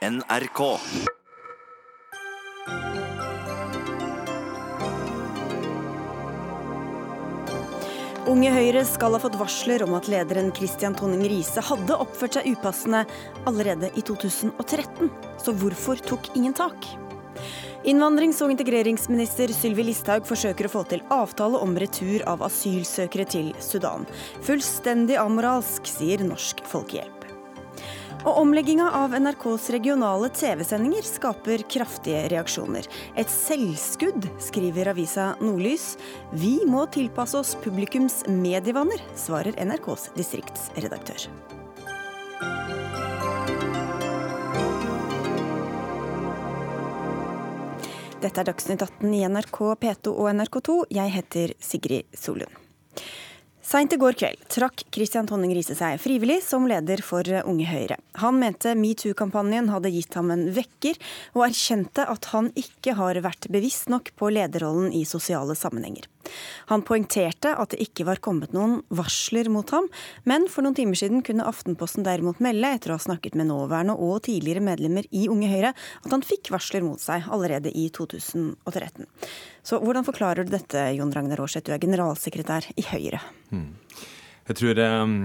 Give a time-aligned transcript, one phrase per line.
[0.00, 0.60] NRK.
[8.24, 12.48] Unge Høyre skal ha fått varsler om at lederen Christian Tonning Riise hadde oppført seg
[12.48, 13.04] upassende
[13.44, 15.12] allerede i 2013.
[15.36, 16.88] Så hvorfor tok ingen tak?
[17.84, 23.52] Innvandrings- og integreringsminister Sylvi Listhaug forsøker å få til avtale om retur av asylsøkere til
[23.60, 24.08] Sudan.
[24.48, 27.19] Fullstendig amoralsk, sier Norsk Folkehjelp.
[28.20, 32.84] Og omlegginga av NRKs regionale TV-sendinger skaper kraftige reaksjoner.
[33.16, 35.94] Et selvskudd, skriver avisa Nordlys.
[36.36, 41.30] Vi må tilpasse oss publikums medievaner, svarer NRKs distriktsredaktør.
[48.20, 50.74] Dette er Dagsnytt 18 i NRK P2 og NRK2.
[50.92, 52.52] Jeg heter Sigrid Solund.
[53.70, 58.00] Seint i går kveld trakk Christian Tonning Riise seg frivillig som leder for Unge Høyre.
[58.18, 60.98] Han mente metoo-kampanjen hadde gitt ham en vekker,
[61.36, 66.10] og erkjente at han ikke har vært bevisst nok på lederrollen i sosiale sammenhenger.
[66.70, 69.88] Han poengterte at det ikke var kommet noen varsler mot ham,
[70.28, 73.96] men for noen timer siden kunne Aftenposten derimot melde, etter å ha snakket med nåværende
[73.98, 79.08] og tidligere medlemmer i Unge Høyre, at han fikk varsler mot seg allerede i 2013.
[79.66, 83.20] Så hvordan forklarer du dette, Jon Ragnar Aarseth, du er generalsekretær i Høyre?
[83.50, 83.74] Hmm.
[84.48, 85.16] Jeg tror eh,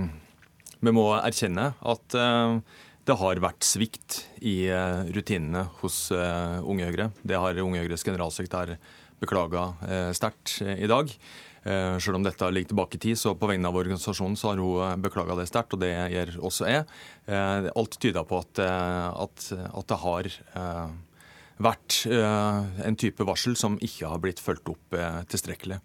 [0.85, 2.59] vi må erkjenne at eh,
[3.05, 7.11] det har vært svikt i eh, rutinene hos eh, Unge Høyre.
[7.21, 8.75] Det har Unge Høyres generalsekretær
[9.25, 11.11] beklaga eh, sterkt eh, i dag.
[11.65, 15.01] Selv om dette ligger tilbake i tid, så på vegne av organisasjonen så har hun
[15.01, 16.83] beklaga det sterkt, og det gjør også jeg.
[17.25, 20.29] Alt tyder på at, at, at det har
[21.65, 24.99] vært en type varsel som ikke har blitt fulgt opp
[25.33, 25.81] tilstrekkelig.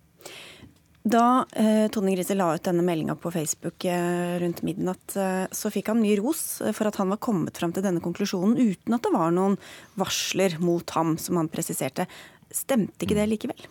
[1.01, 5.71] Da eh, Tone Grise la ut denne meldinga på Facebook eh, rundt midnatt, eh, så
[5.73, 8.97] fikk han mye ros eh, for at han var kommet fram til denne konklusjonen uten
[8.97, 9.57] at det var noen
[10.01, 12.05] varsler mot ham, som han presiserte.
[12.51, 13.67] Stemte ikke det likevel?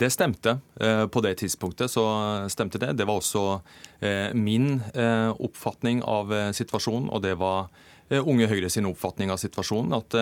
[0.00, 0.58] Det stemte.
[0.80, 2.04] Eh, på det tidspunktet så
[2.50, 2.92] stemte det.
[2.98, 3.44] Det var også
[4.00, 7.68] eh, min oppfatning av situasjonen, og det var
[8.14, 9.94] Unge Høyre sin oppfatning av situasjonen.
[9.96, 10.14] At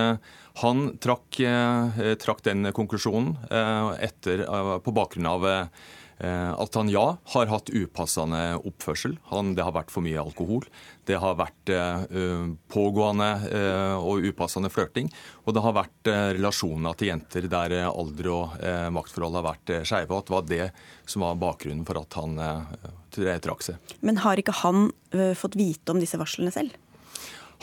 [0.63, 1.41] han trakk,
[2.23, 3.35] trakk den konklusjonen
[3.99, 4.45] etter,
[4.87, 5.67] på bakgrunn av Eh,
[6.23, 9.17] at han ja, har hatt upassende oppførsel.
[9.33, 10.63] Han, det har vært for mye alkohol.
[11.09, 15.11] Det har vært uh, pågående uh, og upassende flørting.
[15.43, 18.55] Og det har vært uh, relasjoner til jenter der alder og
[18.95, 20.13] maktforhold har vært skeive.
[20.13, 20.69] Og at det var det
[21.11, 22.39] som var bakgrunnen for at han
[23.13, 23.93] trakk seg.
[24.01, 24.91] Men har ikke han
[25.37, 26.77] fått vite om disse varslene selv?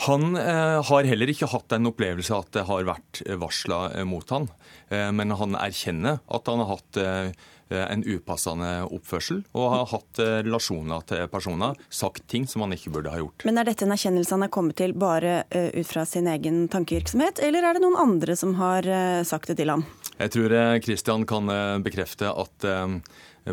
[0.06, 4.46] Han har heller ikke hatt en opplevelse at det har vært varsla mot han.
[4.88, 7.30] men han erkjenner at han har hatt Eh,
[7.76, 12.92] en upassende oppførsel og har hatt eh, relasjoner til personer, sagt ting som han ikke
[12.94, 13.46] burde ha gjort.
[13.48, 16.64] Men Er dette en erkjennelse han er kommet til bare eh, ut fra sin egen
[16.72, 18.86] tankevirksomhet, eller er det noen andre som har
[19.26, 19.84] sagt det til ham?
[20.20, 20.52] Jeg tror
[20.84, 21.48] Kristian kan
[21.84, 22.66] bekrefte at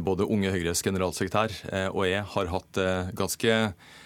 [0.03, 1.53] både Unge Høyres generalsekretær
[1.93, 2.79] og jeg har hatt
[3.15, 3.96] ganske Eh,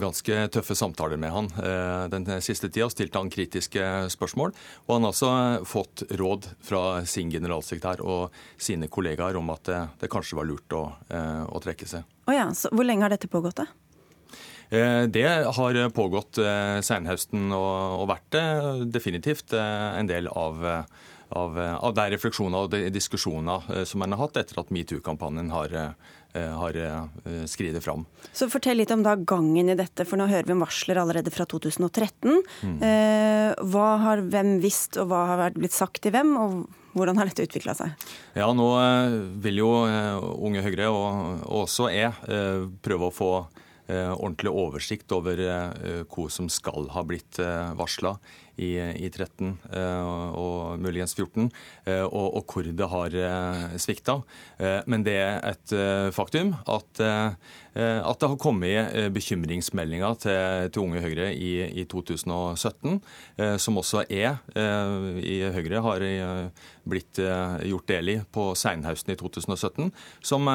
[0.00, 2.88] ganske tøffe samtaler med han eh, den siste tida.
[2.90, 4.54] Stilte han kritiske spørsmål.
[4.86, 9.80] Og han har også fått råd fra sin generalsekretær og sine kollegaer om at det,
[10.02, 12.08] det kanskje var lurt å, eh, å trekke seg.
[12.26, 13.62] Oh ja, hvor lenge har dette pågått?
[13.62, 13.70] da?
[14.72, 16.38] Det har pågått
[16.80, 18.38] senhøsten og vært
[18.88, 20.64] definitivt en del av,
[21.28, 25.76] av, av de refleksjoner og de diskusjoner som en har hatt etter at metoo-kampanjen har
[25.76, 25.92] Eh,
[26.40, 28.06] har eh, skridet fram.
[28.32, 31.32] Så Fortell litt om da gangen i dette, for nå hører vi om varsler allerede
[31.34, 32.38] fra 2013.
[32.62, 32.76] Mm.
[32.88, 36.36] Eh, hva har hvem visst, og hva har blitt sagt til hvem?
[36.40, 37.92] og hvordan har dette utvikla seg?
[38.36, 38.68] Ja, Nå
[39.40, 39.70] vil jo
[40.44, 42.12] Unge Høyre, og også jeg,
[42.84, 43.30] prøve å få
[43.88, 45.40] ordentlig oversikt over
[46.04, 47.40] hva som skal ha blitt
[47.80, 48.12] varsla
[48.56, 49.54] i, i 13
[50.38, 51.48] og muligens 14,
[51.86, 54.18] og, og hvor det har svikta.
[54.86, 55.74] Men det er et
[56.14, 57.30] faktum at Eh,
[57.74, 61.52] at det har kommet eh, bekymringsmeldinger til, til Unge Høyre i,
[61.82, 62.98] i 2017,
[63.38, 64.40] eh, som også er
[65.22, 66.02] i Høyre har
[66.88, 69.90] blitt gjort del i på seinhausten i 2017,
[70.24, 70.48] som,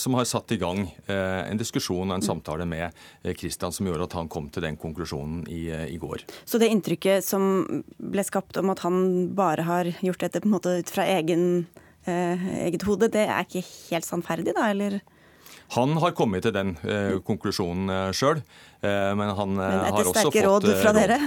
[0.00, 2.94] som, har satt i gang en diskusjon og en samtale med
[3.38, 6.24] Kristian som gjorde at han kom til den konklusjonen i, i går.
[6.48, 7.64] Så det inntrykket som
[7.98, 11.66] ble skapt om at han bare har gjort dette på en måte ut fra egen,
[12.06, 15.00] eh, eget hode, det er ikke helt sannferdig, da, eller?
[15.68, 18.42] Han har kommet til den eh, konklusjonen eh, sjøl,
[18.84, 21.18] eh, men han men har også fått råd fra dere?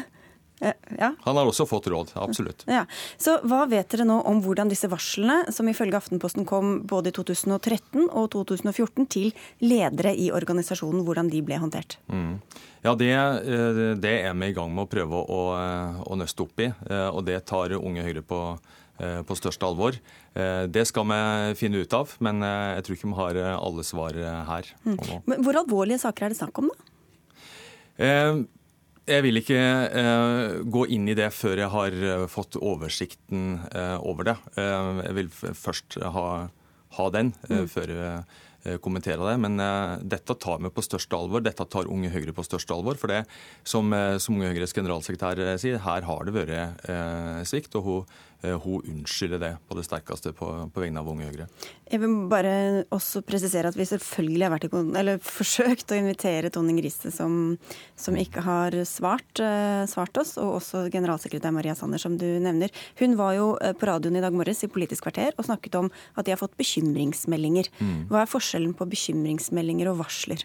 [0.57, 1.12] Ja.
[1.22, 2.63] Han har også fått råd, absolutt.
[2.66, 2.88] Ja.
[3.22, 7.13] Så hva vet dere nå om hvordan disse varslene, som ifølge Aftenposten kom både i
[7.13, 9.28] 2013 og 2014 til
[9.62, 12.00] ledere i organisasjonen, hvordan de ble håndtert?
[12.10, 12.40] Mm.
[12.81, 13.12] Ja, det,
[14.01, 15.44] det, er vi i gang med å prøve å,
[16.01, 16.72] å nøste opp i.
[17.12, 18.42] Og det tar Unge Høyre på
[18.87, 19.98] Eh, på største alvor.
[20.34, 21.20] Eh, det skal vi
[21.60, 24.20] finne ut av, men eh, jeg tror ikke vi har alle svar
[24.52, 24.70] her.
[24.86, 25.00] Mm.
[25.26, 26.94] Men hvor alvorlige saker er det snakk om, da?
[29.08, 29.62] Jeg vil ikke
[30.68, 31.94] gå inn i det før jeg har
[32.30, 33.56] fått oversikten
[34.04, 34.36] over det.
[34.60, 36.26] Jeg vil først ha,
[37.00, 37.64] ha den mm.
[37.72, 38.12] før jeg
[38.84, 39.36] kommenterer det.
[39.44, 39.58] Men
[40.10, 41.44] dette tar vi på største alvor.
[41.46, 43.00] Dette tar Unge Høyre på største alvor.
[43.00, 43.24] For det,
[43.68, 46.90] som, som Unge Høyres generalsekretær sier, her har det vært
[47.48, 47.78] svikt.
[47.80, 51.48] og hun Eh, hun unnskylder det på det sterkeste på, på, vegne av Unge Høyre.
[51.90, 52.52] Jeg vil bare
[52.94, 54.66] også presisere at vi selvfølgelig har
[55.10, 57.56] i, forsøkt å invitere Tone Grise, som,
[57.98, 59.42] som, ikke har svart,
[59.90, 62.69] svart, oss, og også generalsekretær Maria Sanner, som du nevner.
[63.02, 65.90] Hun var jo eh, på radioen i dag morges i Politisk kvarter og snakket om
[66.14, 67.72] at de har fått bekymringsmeldinger.
[67.81, 68.06] Mm.
[68.12, 70.44] Hva er forskjellen på bekymringsmeldinger og varsler?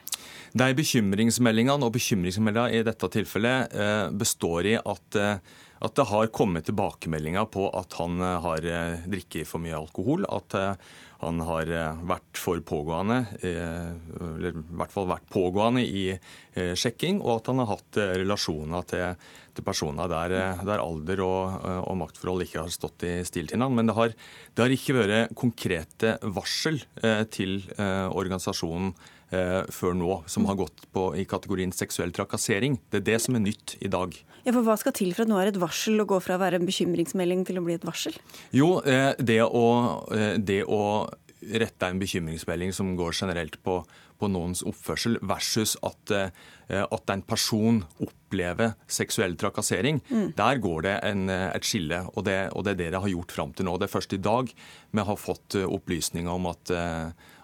[0.52, 6.30] De bekymringsmeldingene og bekymringsmeldinga i dette tilfellet uh, består i at uh, at det har
[6.34, 10.26] kommet tilbakemeldinger på at han eh, har eh, drikket for mye alkohol.
[10.30, 10.92] At eh,
[11.22, 11.70] han har
[12.02, 16.04] vært for pågående, eller i hvert fall vært pågående i
[16.52, 19.22] sjekking, og at han har hatt relasjoner til,
[19.54, 20.34] til personer der,
[20.66, 23.78] der alder og, og, maktforhold ikke har stått i stil til hverandre.
[23.78, 24.16] Men det har,
[24.50, 26.82] det har, ikke vært konkrete varsel
[27.30, 28.92] til organisasjonen
[29.32, 32.76] før nå, som har gått på, i kategorien seksuell trakassering.
[32.92, 34.12] Det er det som er nytt i dag.
[34.42, 36.42] Ja, for Hva skal til for at nå er et varsel å gå fra å
[36.42, 38.16] være en bekymringsmelding til å bli et varsel?
[38.54, 39.66] Jo, eh, det å,
[40.10, 41.08] eh, det å
[41.42, 43.80] rette en bekymringsmelding som går generelt på,
[44.18, 46.30] på noens oppførsel, versus at, eh,
[46.82, 50.00] at, en person opplever seksuell trakassering.
[50.10, 50.34] Mm.
[50.38, 53.34] Der går det en, et skille, og det, og det, er det det har gjort
[53.34, 53.76] fram til nå.
[53.78, 54.50] Det er først i dag
[54.90, 56.74] vi har fått opplysninger om at,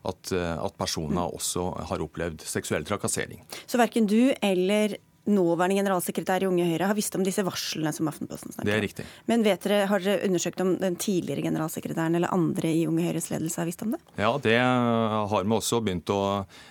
[0.07, 1.37] at, at personer mm.
[1.41, 3.43] også har opplevd seksuell trakassering.
[3.67, 4.99] Så verken du eller
[5.29, 8.71] nåværende generalsekretær i Unge Høyre har visst om disse varslene som Aftenposten snakker om.
[8.71, 9.07] Det er riktig.
[9.29, 13.29] Men vet dere, har dere undersøkt om den tidligere generalsekretæren eller andre i Unge Høyres
[13.33, 14.01] ledelse har visst om det?
[14.17, 16.21] Ja, det har vi også begynt å,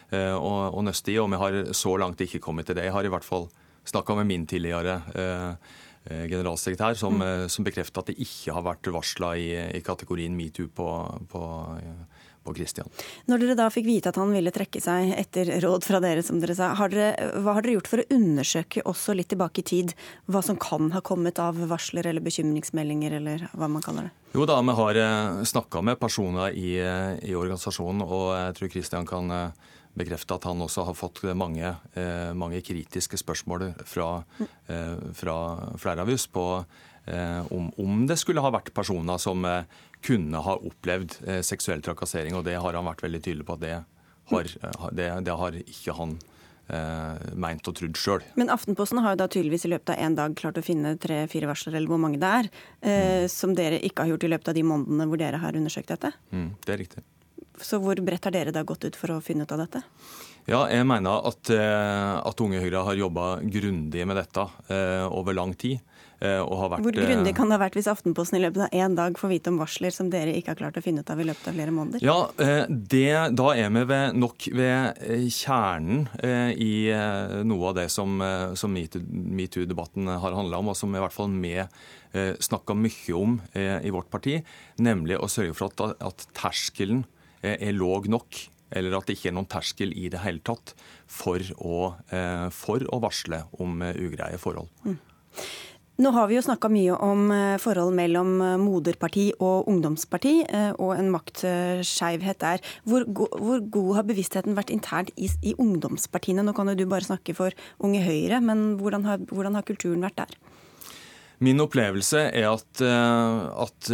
[0.10, 2.88] eh, å, å nøste i, og vi har så langt ikke kommet til det.
[2.90, 3.50] Jeg har i hvert fall
[3.88, 5.74] snakka med min tidligere eh,
[6.10, 7.48] eh, generalsekretær, som, mm.
[7.54, 10.90] som bekrefter at det ikke har vært varsla i, i kategorien metoo på,
[11.30, 11.44] på
[12.48, 12.90] på Christian.
[13.28, 16.40] Når dere da fikk vite at han ville trekke seg etter råd fra dere, som
[16.42, 19.68] dere sa, har dere, hva har dere gjort for å undersøke også litt tilbake i
[19.68, 19.94] tid
[20.32, 24.16] hva som kan ha kommet av varsler eller bekymringsmeldinger, eller hva man kaller det?
[24.38, 28.72] Jo da, vi har eh, snakka med personer i, eh, i, organisasjonen, og jeg tror
[28.74, 31.72] Christian kan eh, bekrefte at han også har fått mange,
[32.38, 34.20] mange kritiske spørsmål fra,
[35.18, 35.38] fra
[35.82, 36.44] flere av oss på
[37.50, 39.42] om, om, det skulle ha vært personer som
[40.06, 42.36] kunne ha opplevd eh, seksuell trakassering.
[42.38, 43.76] Og det har han vært veldig tydelig på at det
[44.32, 46.18] har, eh, det, det har ikke han
[46.74, 48.24] eh, meint og trodd sjøl.
[48.40, 51.50] Men Aftenposten har jo da tydeligvis i løpet av én dag klart å finne tre-fire
[51.50, 52.50] varsler, eller hvor mange det er,
[52.82, 53.30] eh, mm.
[53.34, 56.14] som dere ikke har gjort i løpet av de månedene hvor dere har undersøkt dette?
[56.32, 57.06] Mm, det er riktig.
[57.58, 59.82] Så hvor bredt har dere da gått ut for å finne ut av dette?
[60.48, 65.36] Ja, jeg mener at, eh, at Unge Høyre har jobba grundig med dette eh, over
[65.36, 65.82] lang tid.
[66.18, 69.20] Eh, vært, Hvor grundig kan det ha vært hvis Aftenposten i løpet av én dag
[69.20, 71.50] får vite om varsler som dere ikke har klart å finne ut av i løpet
[71.52, 72.02] av flere måneder?
[72.02, 72.16] Ja,
[72.68, 76.08] det, Da er vi ved, nok ved kjernen
[76.58, 76.90] i
[77.46, 78.18] noe av det som,
[78.58, 81.54] som metoo-debatten har handla om, og som i hvert fall vi
[82.18, 84.40] snakka mye om i vårt parti,
[84.82, 87.06] nemlig å sørge for at, at terskelen
[87.46, 88.42] er låg nok
[88.74, 90.74] eller at det ikke er noen terskel i det hele tatt
[91.06, 91.94] for å,
[92.52, 94.74] for å varsle om ugreie forhold.
[94.84, 94.98] Mm.
[95.98, 100.70] Nå har vi jo snakka mye om eh, forhold mellom eh, moderparti og ungdomsparti, eh,
[100.78, 102.62] og en maktskeivhet der.
[102.86, 106.46] Hvor, hvor, god har bevisstheten vært internt i, i, ungdomspartiene?
[106.46, 110.06] Nå kan jo du bare snakke for Unge Høyre, men hvordan har, hvordan har kulturen
[110.06, 110.38] vært der?
[111.42, 113.90] Min opplevelse er at, at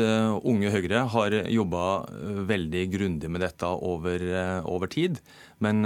[0.47, 1.87] Unge Høyre har jobba
[2.47, 4.23] veldig grundig med dette over,
[4.63, 5.19] over, tid.
[5.59, 5.83] Men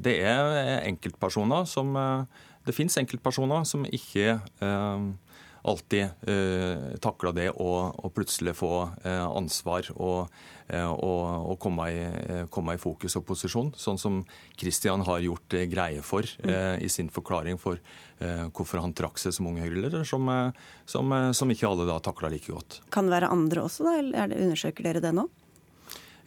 [0.00, 1.92] det er enkeltpersoner som
[2.64, 4.38] Det fins enkeltpersoner som ikke
[5.64, 8.72] alltid eh, takla det å, plutselig få
[9.04, 10.32] eh, ansvar og,
[10.68, 14.20] eh, og, og komme, i, eh, komme, i, fokus og posisjon, sånn som
[14.60, 17.80] Kristian har gjort eh, greie for eh, i sin forklaring for
[18.24, 20.28] hvorfor han trakk seg som ung Høyre-leder, som,
[20.88, 22.78] som, som, ikke alle da takla like godt.
[22.94, 23.96] Kan det være andre også, da?
[23.98, 25.26] Eller undersøker dere det nå?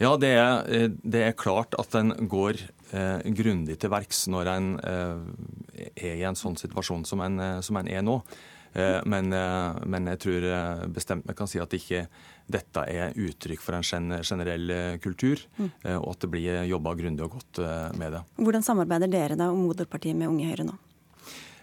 [0.04, 2.60] Ja, det er, det er klart at en går
[2.92, 7.80] eh, grundig til verks når en eh, er i en sånn situasjon som en, som
[7.80, 8.20] en er nå.
[8.76, 9.32] Men,
[9.90, 10.44] men, jeg tror
[10.94, 12.04] bestemt vi kan si at ikke
[12.52, 13.86] dette er uttrykk for en
[14.22, 15.72] generell kultur, mm.
[15.96, 17.62] og at det blir jobba grundig og godt
[17.98, 18.22] med det.
[18.38, 20.78] Hvordan samarbeider dere da om moderpartiet med Unge Høyre nå?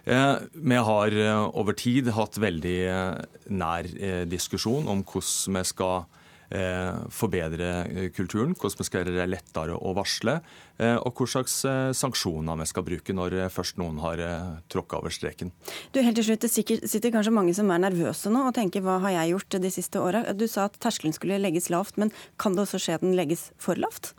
[0.05, 2.77] Vi har over tid hatt veldig
[3.55, 3.89] nær
[4.29, 6.23] diskusjon om hvordan vi skal Eh,
[7.11, 10.37] forbedre eh, kulturen, hvordan vi skal gjøre det lettere å varsle,
[10.77, 11.57] eh, og hva slags
[11.97, 14.21] sanksjoner vi skal bruke når først noen har
[14.71, 15.51] tråkka over streken.
[15.91, 16.51] Du, helt til slutt, Det
[16.89, 20.01] sitter kanskje mange som er nervøse nå og tenker hva har jeg gjort de siste
[20.01, 20.23] åra?
[20.33, 23.49] Du sa at terskelen skulle legges lavt, men kan det også skje at den legges
[23.57, 24.13] for lavt?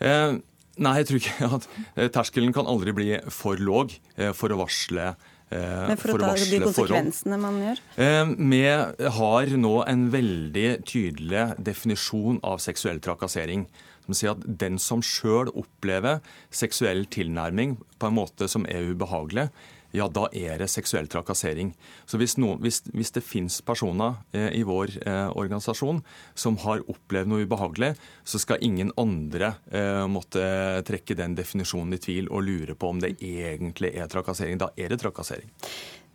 [0.00, 0.38] Eh,
[0.80, 1.68] nei, jeg tror ikke at
[2.16, 3.94] terskelen kan aldri bli for låg
[4.34, 7.42] for å varsle Eh, Men for, for å ta de konsekvensene forhold.
[7.42, 7.80] man gjør?
[8.04, 13.66] Eh, vi har nå en veldig tydelig definisjon av seksuell trakassering.
[14.06, 16.22] Som sier at den som sjøl opplever
[16.54, 19.50] seksuell tilnærming på en måte som er ubehagelig,
[19.96, 21.72] ja, da er det seksuell trakassering.
[22.08, 26.02] Så hvis, noen, hvis, hvis det finnes personer eh, i vår eh, organisasjon
[26.38, 27.94] som har opplevd noe ubehagelig,
[28.24, 30.42] så skal ingen andre eh, måtte
[30.86, 34.60] trekke den definisjonen i tvil og lure på om det egentlig er trakassering.
[34.60, 35.50] Da er det trakassering.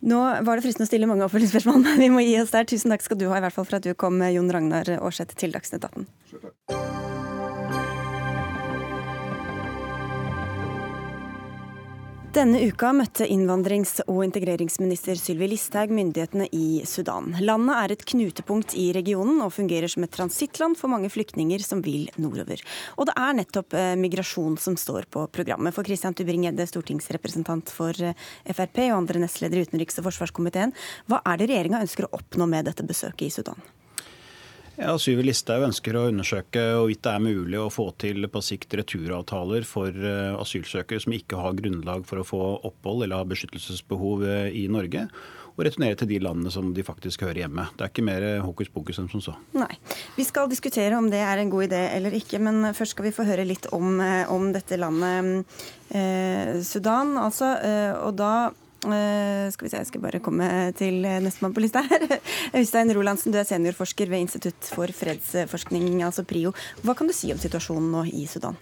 [0.06, 2.68] Nå var det fristende å stille mange oppfølgingsspørsmål, men vi må gi oss der.
[2.68, 5.36] Tusen takk skal du ha i hvert fall for at du kom, Jon Ragnar Aarseth,
[5.40, 6.95] til Dagsnytt 18.
[12.36, 17.30] Denne uka møtte innvandrings- og integreringsminister Sylvi Listhaug myndighetene i Sudan.
[17.40, 21.80] Landet er et knutepunkt i regionen og fungerer som et transittland for mange flyktninger som
[21.86, 22.60] vil nordover.
[23.00, 25.72] Og det er nettopp eh, migrasjon som står på programmet.
[25.72, 30.76] For Christian Tubring-Gjedde, stortingsrepresentant for eh, Frp og andre nestleder i utenriks- og forsvarskomiteen,
[31.08, 33.64] hva er det regjeringa ønsker å oppnå med dette besøket i Sudan?
[34.76, 38.76] Ja, Syvi Listhaug ønsker å undersøke hvorvidt det er mulig å få til på sikt
[38.76, 44.26] returavtaler for eh, asylsøkere som ikke har grunnlag for å få opphold eller har beskyttelsesbehov
[44.28, 45.06] eh, i Norge
[45.56, 47.64] og returnere til de landene som de faktisk hører hjemme.
[47.76, 49.32] Det er ikke mer hokus pokus enn som så.
[49.56, 49.70] Nei.
[50.18, 53.14] Vi skal diskutere om det er en god idé eller ikke, men først skal vi
[53.16, 55.46] få høre litt om, eh, om dette landet,
[55.88, 57.16] eh, Sudan.
[57.16, 58.50] Altså, eh, og da
[58.84, 62.06] Uh, skal vi se, Jeg skal bare komme til nestemann på lista her.
[62.58, 66.52] Øystein Rolandsen, du er seniorforsker ved Institutt for fredsforskning, altså PRIO.
[66.84, 68.58] Hva kan du si om situasjonen nå i Sudan?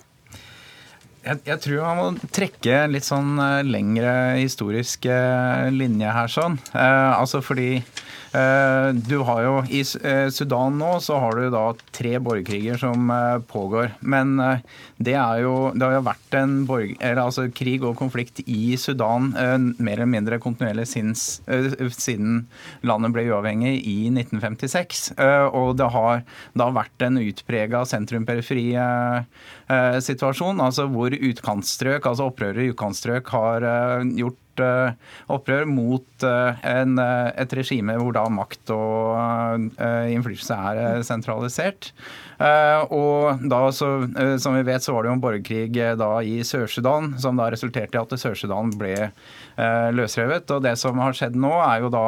[1.24, 6.28] Jeg, jeg, tror man må trekke litt sånn eh, lengre historisk eh, linje her.
[6.28, 6.58] sånn.
[6.76, 11.68] Eh, altså fordi Eh, du har jo I eh, Sudan nå så har du da
[11.94, 13.92] tre borgerkriger som eh, pågår.
[14.00, 14.34] Men
[14.96, 19.94] det, jo, det har jo vært en borg, altså krig og konflikt i Sudan mer
[19.94, 22.44] eller mindre kontinuerlig siden,
[22.82, 25.04] landet ble uavhengig i 1956.
[25.54, 26.24] Og det har,
[26.58, 28.66] da vært en utprega sentrum-periferi
[30.04, 33.68] situasjon, altså hvor utkantstrøk, altså opprørere i utkantstrøk har
[34.14, 41.02] gjort Eh, opprør mot eh, en, eh, et regime hvor da makt og innflytelse er
[41.06, 41.92] sentralisert.
[42.34, 43.88] Og da, så,
[44.42, 47.94] som vi vet, så var det jo en borgerkrig da i Sør-Sudan, som da resulterte
[47.94, 48.96] i at Sør-Sudan ble
[49.94, 50.50] løsrevet.
[50.50, 52.04] Og det som har skjedd nå, er jo da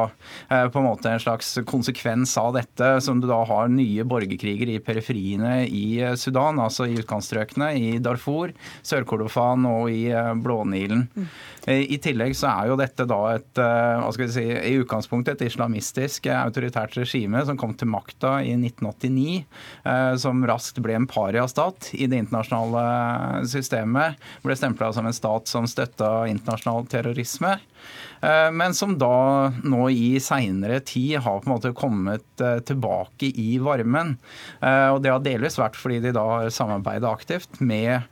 [0.50, 4.80] på en måte en slags konsekvens av dette, som du da har nye borgerkriger i
[4.82, 8.50] periferiene i Sudan, altså i utkantstrøkene, i Darfur,
[8.82, 10.10] Sør-Kordofan og i
[10.42, 11.06] Blånilen.
[11.14, 11.30] Mm.
[11.66, 15.40] I tillegg så er jo dette da et eh, hva skal vi si, i utgangspunktet
[15.40, 19.44] et islamistisk eh, autoritært regime som kom til makta i 1989,
[19.88, 24.20] eh, som raskt ble en pariastat i det internasjonale systemet.
[24.44, 27.56] Ble stempla som en stat som støtta internasjonal terrorisme.
[28.26, 33.30] Eh, men som da nå i seinere tid har på en måte kommet eh, tilbake
[33.30, 34.16] i varmen.
[34.60, 38.06] Eh, og det har delvis vært fordi de da har samarbeidet aktivt med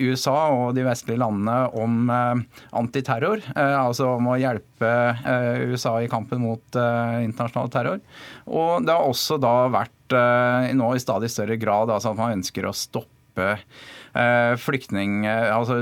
[0.00, 3.42] USA og de vestlige landene om antiterror.
[3.54, 4.90] Altså om å hjelpe
[5.68, 8.00] USA i kampen mot internasjonal terror.
[8.48, 10.16] Og det har også da vært
[10.76, 13.52] nå i stadig større grad altså at man ønsker å stoppe
[14.12, 15.80] flyktning, eh, altså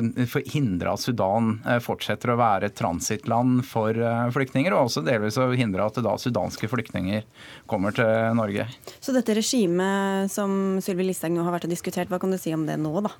[0.53, 3.97] hindre at Sudan eh, fortsetter å være et transittland for
[4.35, 7.25] flyktninger, og også delvis å hindre at da sudanske flyktninger
[7.71, 8.69] kommer til Norge.
[9.01, 12.55] Så dette regimet som Sylvi Listhaug nå har vært og diskutert, hva kan du si
[12.55, 13.15] om det nå, da?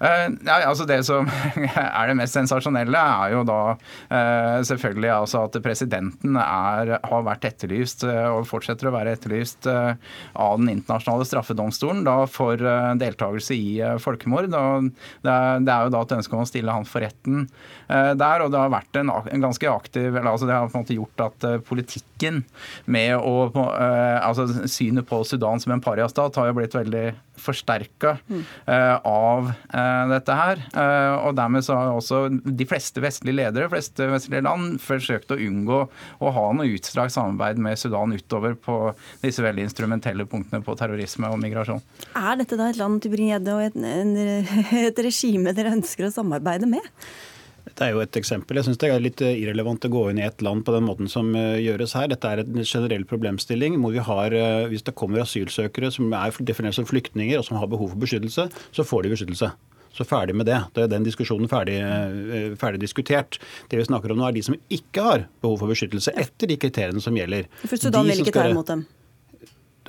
[0.00, 1.28] Ja, altså Det som
[1.76, 7.44] er det mest sensasjonelle, er jo da uh, selvfølgelig altså at presidenten er, har vært
[7.50, 12.56] etterlyst uh, og fortsetter å være etterlyst av den internasjonale straffedomstolen da, for
[13.00, 14.48] deltakelse i folkemord.
[14.50, 17.44] Det er, det, er, jo da et ønske om å stille han for retten
[17.88, 18.44] der.
[18.44, 20.96] Og det har vært en, en ganske aktiv eller altså Det har på en måte
[20.96, 22.42] gjort at politikken
[22.90, 27.06] med å altså Synet på Sudan som en pariastat har jo blitt veldig
[27.40, 28.42] forsterka mm.
[29.08, 29.52] av
[30.10, 30.62] dette her.
[31.24, 35.80] Og dermed så har også de fleste vestlige ledere, fleste vestlige land, forsøkt å unngå
[36.20, 38.78] å ha noe utstrakt samarbeid med Sudan utover på
[39.24, 41.82] disse veldig instrumentelle punktene på terrorisme og migrasjon.
[42.18, 44.14] Er dette da et land til Brinjedde og et, en,
[44.90, 46.86] et regime dere ønsker å samarbeide med?
[47.70, 48.58] Det er jo et eksempel.
[48.58, 51.10] Jeg synes det er litt irrelevant å gå inn i et land på den måten
[51.12, 52.08] som gjøres her.
[52.10, 54.36] Dette er en generell problemstilling hvor vi har,
[54.72, 58.48] hvis det kommer asylsøkere som er definert som flyktninger og som har behov for beskyttelse,
[58.50, 59.52] så får de beskyttelse.
[60.00, 60.56] Så ferdig med det.
[60.72, 61.76] Da er den diskusjonen ferdig,
[62.60, 63.36] ferdig, diskutert.
[63.68, 66.56] Det vi snakker om nå er de som ikke har behov for beskyttelse etter de
[66.60, 67.50] kriteriene som gjelder.
[67.66, 68.86] For Sudan vil ikke ta imot dem?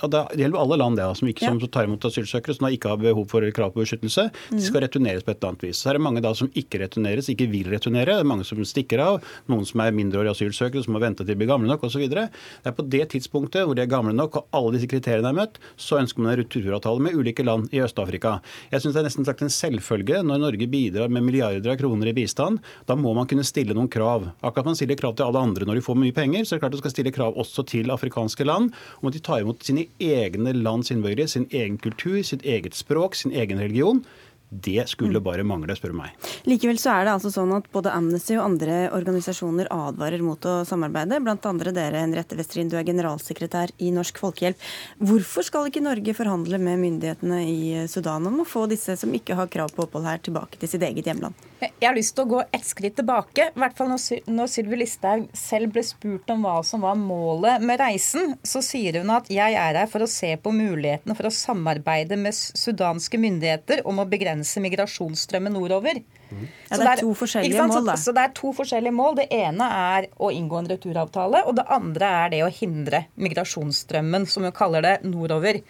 [0.09, 3.01] Det gjelder alle land det, som, ikke, som tar imot asylsøkere som da ikke har
[3.01, 4.27] behov for krav på beskyttelse.
[4.51, 5.81] De skal returneres på et eller annet vis.
[5.81, 8.17] Så er det mange da som ikke returneres, ikke vil returnere.
[8.17, 9.19] Det er mange som stikker av.
[9.51, 12.03] Noen som er mindreårige asylsøkere som må vente til de blir gamle nok osv.
[12.11, 12.27] Det
[12.69, 15.59] er på det tidspunktet hvor de er gamle nok og alle disse kriteriene er møtt,
[15.79, 18.37] så ønsker man en returavtale med ulike land i Øst-Afrika.
[18.71, 22.11] Jeg syns det er nesten sagt en selvfølge når Norge bidrar med milliarder av kroner
[22.11, 22.61] i bistand.
[22.89, 24.29] Da må man kunne stille noen krav.
[24.41, 26.65] Akkurat man stiller krav til alle andre når de får mye penger, så er det
[26.65, 29.87] klart du skal stille krav også til afrikanske land om at de tar imot sine
[29.99, 34.05] egne lands innbyggere, sin egen kultur, sitt eget språk, sin egen religion.
[34.53, 35.23] Det skulle mm.
[35.23, 36.15] bare mangle, spør du meg.
[36.43, 40.55] Likevel så er det altså sånn at både Amnesty og andre organisasjoner advarer mot å
[40.67, 41.21] samarbeide.
[41.47, 44.59] Andre dere, Henriette Westrin, du er generalsekretær i Norsk Folkehjelp.
[44.99, 49.37] Hvorfor skal ikke Norge forhandle med myndighetene i Sudan om å få disse som ikke
[49.39, 51.47] har krav på opphold her, tilbake til sitt eget hjemland?
[51.61, 53.47] Jeg har lyst til å gå ett skritt tilbake.
[53.53, 57.79] I hvert fall når Sylvi Listhaug selv ble spurt om hva som var målet med
[57.79, 61.33] reisen, så sier hun at jeg er her for å se på mulighetene for å
[61.33, 66.01] samarbeide med sudanske myndigheter om å begrense migrasjonsstrømmen nordover.
[66.31, 66.45] Mm.
[66.69, 67.95] Ja, det er to forskjellige mål, da.
[67.97, 69.17] Så, så, det er to forskjellige mål.
[69.21, 74.29] Det ene er å inngå en returavtale, og det andre er det å hindre migrasjonsstrømmen,
[74.31, 75.61] som hun kaller det, nordover.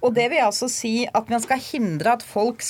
[0.00, 2.64] Og det vil altså si at man skal hindre at folk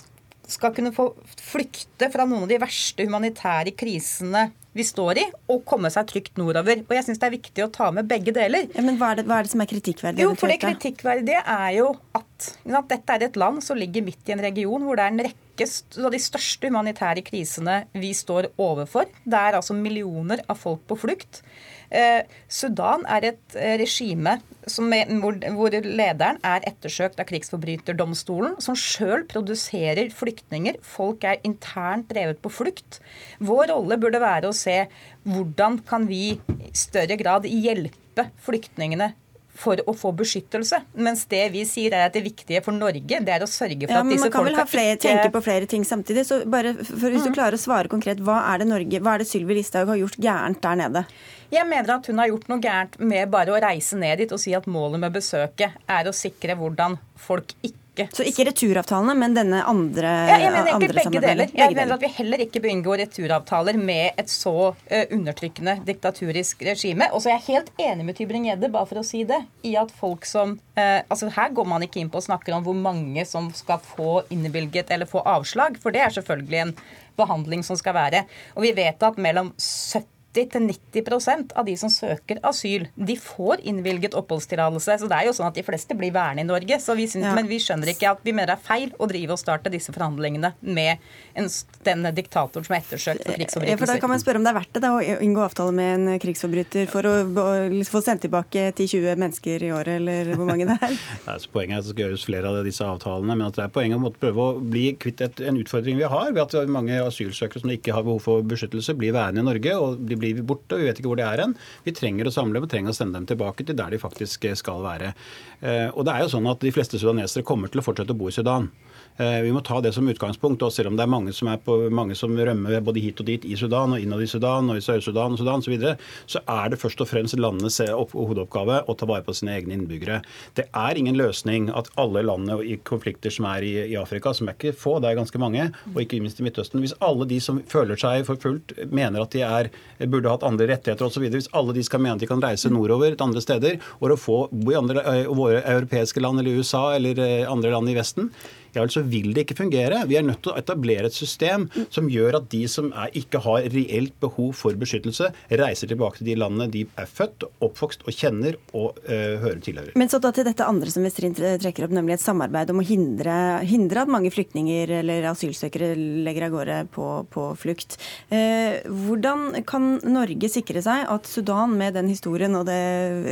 [0.51, 5.65] skal kunne få flykte fra noen av de verste humanitære krisene vi står i, og
[5.67, 6.85] komme seg trygt nordover.
[6.87, 8.69] Og jeg syns det er viktig å ta med begge deler.
[8.71, 10.23] Ja, men hva er, det, hva er, det, som er kritikkverdig?
[10.23, 14.29] Jo, for det kritikkverdige er jo at, at dette er et land som ligger midt
[14.29, 15.69] i en region hvor det er en rekke
[16.01, 19.11] av de største humanitære krisene vi står overfor.
[19.25, 21.43] Det er altså millioner av folk på flukt.
[21.91, 28.79] Eh, Sudan er et eh, regime er, hvor, hvor, lederen er ettersøkt av krigsforbryterdomstolen, som
[28.79, 30.79] sjøl produserer flyktninger.
[30.87, 33.01] Folk er internt drevet på flukt.
[33.43, 34.85] Vår rolle burde være å se
[35.27, 39.13] hvordan kan vi i større grad hjelpe flyktningene
[39.59, 40.81] for å få beskyttelse.
[41.03, 43.97] Mens det vi sier er at det viktige for Norge, det er å sørge for
[43.97, 45.07] ja, at disse folka Man kan vel ha flere, ikke...
[45.09, 46.27] tenke på flere ting samtidig.
[46.29, 47.37] så bare for Hvis du mm.
[47.37, 50.21] klarer å svare konkret, hva er det Norge, hva er det Sylvi Listhaug har gjort
[50.23, 51.05] gærent der nede?
[51.51, 54.39] Jeg mener at hun har gjort noe gærent med bare å reise ned dit og
[54.39, 57.80] si at målet med besøket er å sikre hvordan folk ikke
[58.15, 61.53] så ikke returavtalene, men denne andre ja, Jeg mener egentlig begge deler.
[61.55, 66.65] Jeg mener at vi heller ikke bør inngå returavtaler med et så uh, undertrykkende diktaturisk
[66.69, 67.11] regime.
[67.15, 69.93] Og så er jeg helt enig med Tybring-Gjedde, bare for å si det, i at
[69.95, 73.27] folk som uh, altså Her går man ikke inn på og snakker om hvor mange
[73.29, 76.75] som skal få innvilget eller få avslag, for det er selvfølgelig en
[77.21, 78.25] behandling som skal være.
[78.57, 84.15] Og vi vet at mellom 70 80-90% av de som søker asyl, de får innvilget
[84.15, 84.99] oppholdstillatelse.
[85.03, 86.79] Så det er jo sånn at de fleste blir værende i Norge.
[86.79, 87.35] Vi synes, ja.
[87.35, 89.93] Men vi skjønner ikke at vi mener det er feil å drive og starte disse
[89.95, 91.03] forhandlingene med
[91.39, 91.49] en,
[91.87, 93.75] den diktatoren som er ettersøkt for krigsforbrytelser.
[93.75, 95.75] Ja, for da kan man spørre om det er verdt det da, å inngå avtale
[95.75, 97.49] med en krigsforbryter for å, å
[97.91, 100.95] få sendt tilbake 10-20 mennesker i året, eller hvor mange det er?
[101.27, 103.75] Nei, poenget er at det skal gjøres flere av disse avtalene, men at det er
[103.75, 107.65] poenget å prøve å bli kvitt et, en utfordring vi har ved at mange asylsøkere
[107.65, 109.77] som ikke har behov for beskyttelse, blir værende i Norge.
[109.81, 111.57] og blir blir borte, vi vet ikke hvor de er hen.
[111.87, 114.47] Vi trenger å samle dem vi trenger å sende dem tilbake til der de faktisk
[114.61, 115.15] skal være.
[115.61, 118.21] Eh, og det er jo sånn at De fleste sudanesere kommer til å fortsette å
[118.21, 118.69] bo i Sudan.
[119.17, 120.63] Eh, vi må ta det som utgangspunkt.
[120.63, 123.27] og Selv om det er mange som, er på, mange som rømmer både hit og
[123.29, 125.97] dit i Sudan og innad i Sudan og i Sør-Sudan og Sudan osv., så, videre,
[126.27, 127.79] så er det først og fremst landenes
[128.15, 130.21] hovedoppgave å ta vare på sine egne innbyggere.
[130.57, 134.49] Det er ingen løsning at alle landene i konflikter som er i, i Afrika, som
[134.49, 137.41] er ikke få, det er ganske mange, og ikke minst i Midtøsten Hvis alle de
[137.45, 139.71] som føler seg forfulgt, mener at de er,
[140.07, 143.13] burde hatt andre rettigheter osv., hvis alle de skal mene at de kan reise nordover
[143.13, 147.21] til andre steder og få bo i andre, eh, våre europeiske land eller USA eller
[147.21, 148.33] eh, andre land i Vesten,
[148.75, 150.03] ja så vil det ikke fungere.
[150.11, 153.43] Vi er nødt til å etablere et system som gjør at de som er, ikke
[153.45, 155.31] har reelt behov for beskyttelse,
[155.61, 159.95] reiser tilbake til de landene de er født, oppvokst og kjenner og uh, hører tilhører.
[160.01, 162.87] Men så da til dette andre som Westrin trekker opp, nemlig et samarbeid om å
[162.87, 163.37] hindre,
[163.69, 165.93] hindre at mange flyktninger eller asylsøkere
[166.27, 167.99] legger av gårde på, på flukt.
[168.33, 172.81] Uh, hvordan kan Norge sikre seg at Sudan, med den historien og det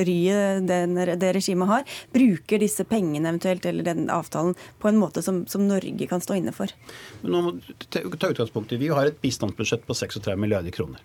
[0.07, 5.27] ryet det regimet har, bruker disse pengene eventuelt eller den avtalen på en måte som
[5.28, 6.72] som, som Norge kan stå inne for?
[7.22, 7.54] Men Nå må
[7.92, 8.80] ta utgangspunktet.
[8.80, 11.04] Vi har et bistandsbudsjett på 36 milliarder kroner.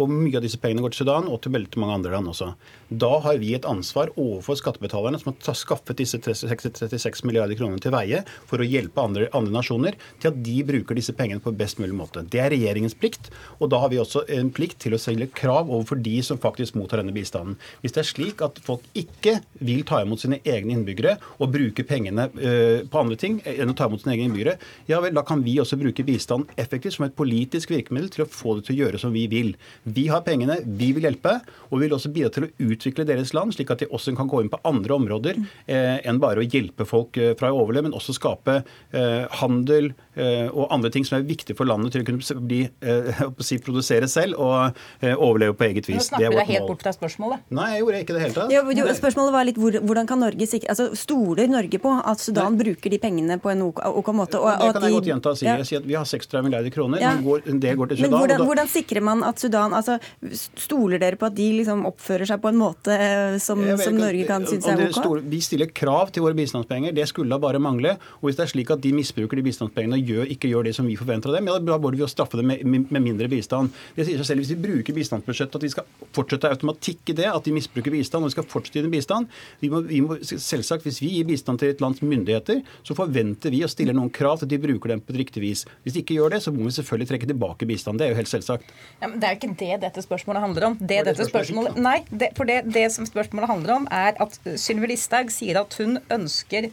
[0.00, 2.52] Og mye av disse pengene går til Sudan og til veldig mange andre land også.
[2.88, 7.94] Da har vi et ansvar overfor skattebetalerne som har skaffet disse 36 milliarder kroner til
[7.94, 11.80] veie for å hjelpe andre, andre, nasjoner til at de bruker disse pengene på best
[11.80, 12.24] mulig måte.
[12.32, 15.70] Det er regjeringens plikt, og da har vi også en plikt til å stille krav
[15.70, 17.58] overfor de som faktisk mottar denne bistanden.
[17.82, 21.84] Hvis det er slik at folk ikke vil ta imot sine egne innbyggere og bruke
[21.88, 24.56] pengene øh, på andre ting enn å ta imot sine egne innbyggere,
[24.90, 28.30] ja vel, da kan vi også bruke bistand effektivt som et politisk virkemiddel til å
[28.30, 29.54] få det til å gjøre som vi vil.
[29.94, 31.38] Vi har pengene, vi vil hjelpe,
[31.70, 34.30] og vi vil også bidra til å utvikle deres land, slik at de også kan
[34.30, 37.88] gå inn på andre områder eh, enn bare å hjelpe folk eh, fra å overleve,
[37.88, 42.04] men også skape eh, handel eh, og andre ting som er viktige for landet til
[42.04, 46.00] å kunne bli, eh, si, produsere selv og eh, overleve på eget vis.
[46.00, 47.44] Nå snakker du deg helt bort fra spørsmålet.
[47.54, 48.54] Nei, jeg gjorde ikke det hele tatt.
[48.54, 52.56] Jo, jo, spørsmålet var litt hvordan kan Norge sikre altså Stoler Norge på at Sudan
[52.56, 52.64] Nei.
[52.66, 54.40] bruker de pengene på en OK, OK måte?
[54.40, 55.48] Og, det kan jeg godt gjenta og si.
[55.48, 55.56] Ja.
[55.60, 57.14] Jeg sier at Vi har 36 milliarder kroner, ja.
[57.16, 58.10] men går, det går til Sudan.
[58.10, 59.98] Men hvordan, hvordan sikrer man at Sudan altså,
[60.32, 64.26] Stoler dere på at de liksom oppfører seg på en måte eh, som, som Norge
[64.28, 65.22] kan synes er OK?
[65.32, 66.94] Vi stiller krav til våre bistandspenger.
[66.96, 67.96] Det skulle da bare mangle.
[68.20, 70.74] Og hvis det er slik at de misbruker de bistandspengene og gjør, ikke gjør det
[70.76, 73.28] som vi forventer av dem, ja, da burde vi jo straffe dem med, med, mindre
[73.32, 73.72] bistand.
[73.96, 77.28] Det sier seg selv Hvis vi bruker bistandsbudsjettet, at vi skal fortsette automatikk i det,
[77.30, 79.30] at de misbruker bistand, og vi skal fortsette i bistand
[79.62, 83.52] vi må, vi må, selvsagt, Hvis vi gir bistand til et lands myndigheter, så forventer
[83.54, 85.64] vi og stiller noen krav til at de bruker dem på et riktig vis.
[85.82, 88.00] Hvis de ikke gjør det, så må vi selvfølgelig trekke tilbake bistand.
[88.00, 88.72] Det er jo helt selvsagt.
[89.00, 90.76] Ja, men det er jo ikke det dette spørsmålet handler om.
[90.80, 94.92] Det, dette spørsmålet, nei, det, for det, det som spørsmålet handler om, er at Sylvi
[94.92, 96.72] Listhaug sier at hun ønsker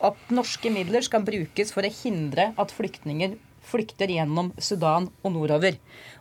[0.00, 3.36] at norske midler skal brukes for å hindre at flyktninger
[3.70, 5.76] flykter gjennom Sudan og nordover.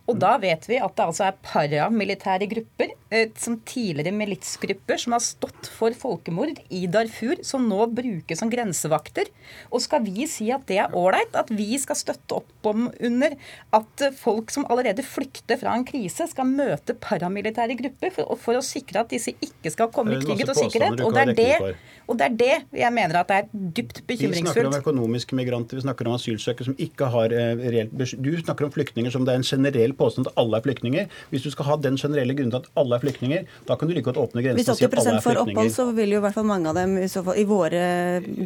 [0.09, 5.13] Og da vet vi at det altså er paramilitære grupper, eh, som tidligere militsgrupper, som
[5.13, 9.29] har stått for folkemord i Darfur, som nå brukes som grensevakter.
[9.69, 11.35] Og skal vi si at det er ålreit?
[11.37, 13.35] At vi skal støtte opp om under
[13.75, 18.65] at folk som allerede flykter fra en krise, skal møte paramilitære grupper for, for å
[18.65, 21.05] sikre at disse ikke skal komme i trygghet og sikkerhet?
[21.05, 21.75] Og det, er det,
[22.09, 24.57] og det er det jeg mener at det er dypt bekymringsfullt.
[24.57, 28.33] Vi snakker om økonomiske migranter, vi snakker om asylsøkere som ikke har eh, reelt Du
[28.41, 31.19] snakker om flyktninger som det er en generell påstand at alle er flyktninger.
[31.33, 33.95] Hvis du skal ha den generelle grunnen til at alle er flyktninger, da kan du
[33.95, 35.19] like godt åpne grensen og si at alle er flyktninger.
[35.19, 37.37] Hvis 80 får opphold, så vil jo i hvert fall mange av dem i, fall,
[37.39, 37.83] i våre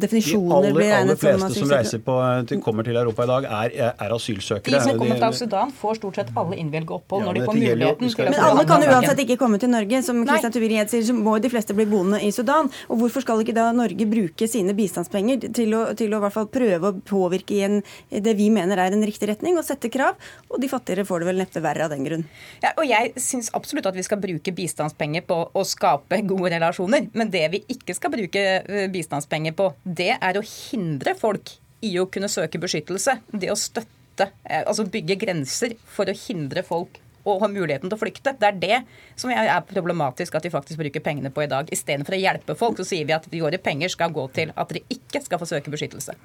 [0.04, 1.34] definisjoner bli regnet som asylsøkere.
[1.34, 2.18] De aller fleste som reiser på,
[2.50, 4.74] til, kommer til Europa i dag, er, er asylsøkere.
[4.74, 7.58] De som kommer fra Sudan, får stort sett alle innvilget opphold ja, når de får
[7.60, 10.02] muligheten til å Men alle kan uansett ikke komme til Norge.
[10.04, 12.70] Som Kristian Tubiri-Gjedde sier, så må de fleste bli boende i Sudan.
[12.88, 16.36] Og hvorfor skal ikke da Norge bruke sine bistandspenger til å, til å i hvert
[16.36, 19.90] fall prøve å påvirke i en, det vi mener er en riktig retning, og sette
[19.92, 20.18] krav?
[20.50, 22.24] Og de fattigere får det vel neppe verre av den grunn.
[22.64, 27.08] Ja, og Jeg syns absolutt at vi skal bruke bistandspenger på å skape gode relasjoner.
[27.14, 31.94] Men det vi ikke skal bruke eh, bistandspenger på, det er å hindre folk i
[32.00, 33.18] å kunne søke beskyttelse.
[33.30, 37.96] Det å støtte, eh, altså bygge grenser for å hindre folk og har muligheten til
[37.96, 38.34] å flykte.
[38.38, 38.78] Det er det
[39.20, 41.68] som er problematisk at vi faktisk bruker pengene på i dag.
[41.72, 44.84] Istedenfor å hjelpe folk, så sier vi at våre penger skal gå til at dere
[44.92, 46.16] ikke skal få søke beskyttelse.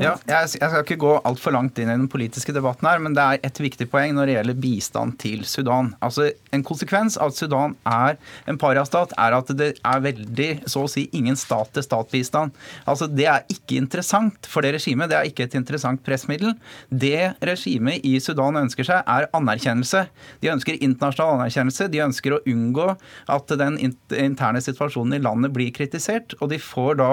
[0.00, 3.24] Ja, jeg, skal ikke gå altfor langt inn i den politiske debatten her, men det
[3.24, 5.92] er et viktig poeng når det gjelder bistand til Sudan.
[6.04, 8.16] Altså, En konsekvens av at Sudan er
[8.50, 12.54] en pariastat, er at det er veldig, så å si, ingen stat-til-stat-bistand.
[12.88, 15.10] Altså, Det er ikke interessant for det regimet.
[15.10, 16.54] Det er ikke et interessant pressmiddel.
[16.88, 20.06] Det regimet i Sudan ønsker seg, er anerkjennelse.
[20.42, 21.88] De ønsker internasjonal anerkjennelse.
[21.92, 22.88] De ønsker å unngå
[23.32, 26.36] at den interne situasjonen i landet blir kritisert.
[26.40, 27.10] Og de får da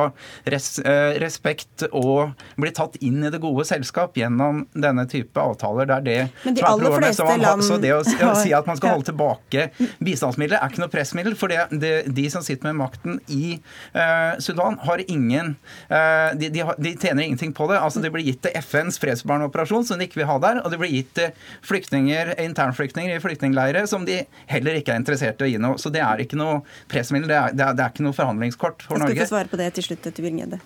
[0.51, 5.89] res eh, respekt og blir tatt inn i det gode selskap gjennom denne type avtaler.
[5.89, 8.79] Det er det Men de aller fleste land Så det å, å, si at man
[8.79, 9.67] skal holde tilbake
[10.03, 11.37] bistandsmidler, er ikke noe pressmiddel.
[11.39, 13.57] For det, det, de som sitter med makten i
[13.95, 15.55] uh, Sudan, har ingen
[15.91, 17.79] uh, de, de, de, tjener ingenting på det.
[17.81, 20.61] Altså Det blir gitt til FNs fredsbarnoperasjon, som de ikke vil ha der.
[20.63, 21.31] Og det blir gitt til
[21.67, 25.77] flyktninger, internflyktninger kvoteflyktninger i flyktningleirer som de heller ikke er interessert i å gi noe.
[25.80, 28.99] Så det er ikke noe pressmiddel, det er, det det er ikke noe forhandlingskort for
[28.99, 29.15] Norge.
[29.15, 30.58] Jeg skal få svare på det til slutt, Bjørn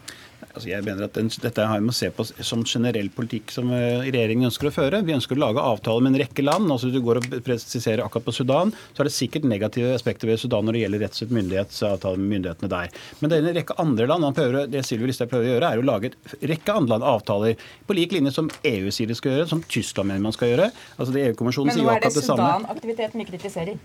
[0.56, 3.72] Altså jeg mener at den, Dette har vi må se på som generell politikk som
[3.76, 5.02] eh, regjeringen ønsker å føre.
[5.06, 6.70] Vi ønsker å lage avtaler med en rekke land.
[6.72, 10.32] altså Hvis du går og presiserer akkurat på Sudan, så er det sikkert negative aspekter
[10.32, 13.02] ved Sudan når det gjelder retts- og myndighetsavtaler med myndighetene der.
[13.20, 14.28] Men det er en rekke andre land.
[14.36, 17.68] Prøver, det Sylvi Listhaug prøver å gjøre, er å lage et rekke andre land avtaler
[17.86, 20.72] på lik linje som EU sier de skal gjøre, som Tyskland mener man skal gjøre.
[20.96, 22.48] Altså det EU-kommisjonen sier jo akkurat det samme.
[22.48, 23.84] Men nå er det Sudan-aktiviteten vi kritiserer.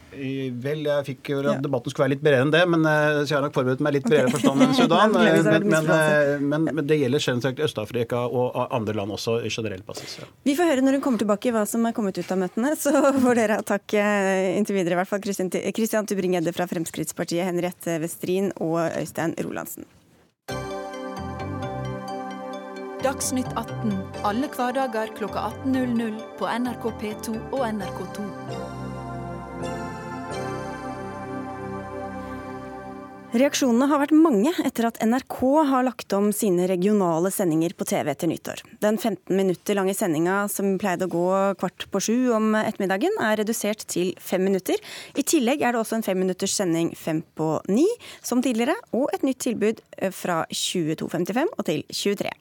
[0.65, 3.35] Vel, jeg fikk jo at debatten skulle være litt bredere enn det, men eh, så
[3.35, 5.17] jeg har nok forberedt meg litt bredere forstand enn Sudan.
[5.17, 9.83] men, men, men men, men det gjelder generelt Øst-Afrika og andre land også i generell
[9.87, 10.19] basis.
[10.21, 10.29] Ja.
[10.47, 12.75] Vi får høre når hun kommer tilbake hva som er kommet ut av møtene.
[12.81, 17.47] Så får dere ha takk eh, inntil videre, i hvert fall Christian Tubring-Gjedde fra Fremskrittspartiet,
[17.49, 19.89] Henriette Westrin og Øystein Rolandsen.
[23.01, 23.95] Dagsnytt 18
[24.29, 28.70] alle hverdager kl 18.00 på NRK P2 og NRK2.
[33.31, 35.37] Reaksjonene har vært mange etter at NRK
[35.69, 38.59] har lagt om sine regionale sendinger på TV etter nyttår.
[38.83, 41.27] Den 15 minutter lange sendinga som pleide å gå
[41.61, 44.83] kvart på sju om ettermiddagen, er redusert til fem minutter.
[45.15, 47.85] I tillegg er det også en femminutters sending fem på ni,
[48.19, 52.35] som tidligere, og et nytt tilbud eh, fra 22.55 og til 23.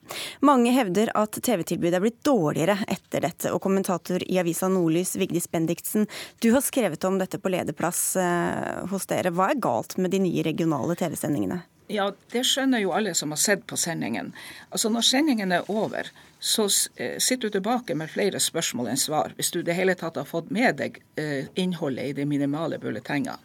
[0.50, 5.52] Mange hevder at TV-tilbudet er blitt dårligere etter dette, og kommentator i avisa Nordlys, Vigdis
[5.54, 6.10] Bendiksen,
[6.42, 9.36] du har skrevet om dette på lederplass eh, hos dere.
[9.38, 11.62] Hva er galt med de nye regionale regionale TV-sendingene?
[11.88, 14.34] Ja, det skjønner jo alle som har sett på sendingen.
[14.70, 19.34] Altså Når sendingen er over, så eh, sitter du tilbake med flere spørsmål enn svar,
[19.36, 22.78] hvis du i det hele tatt har fått med deg eh, innholdet i de minimale
[22.78, 23.40] bulletengene.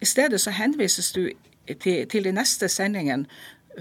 [0.00, 1.30] I stedet så henvises du
[1.78, 3.26] til, til de neste sendingen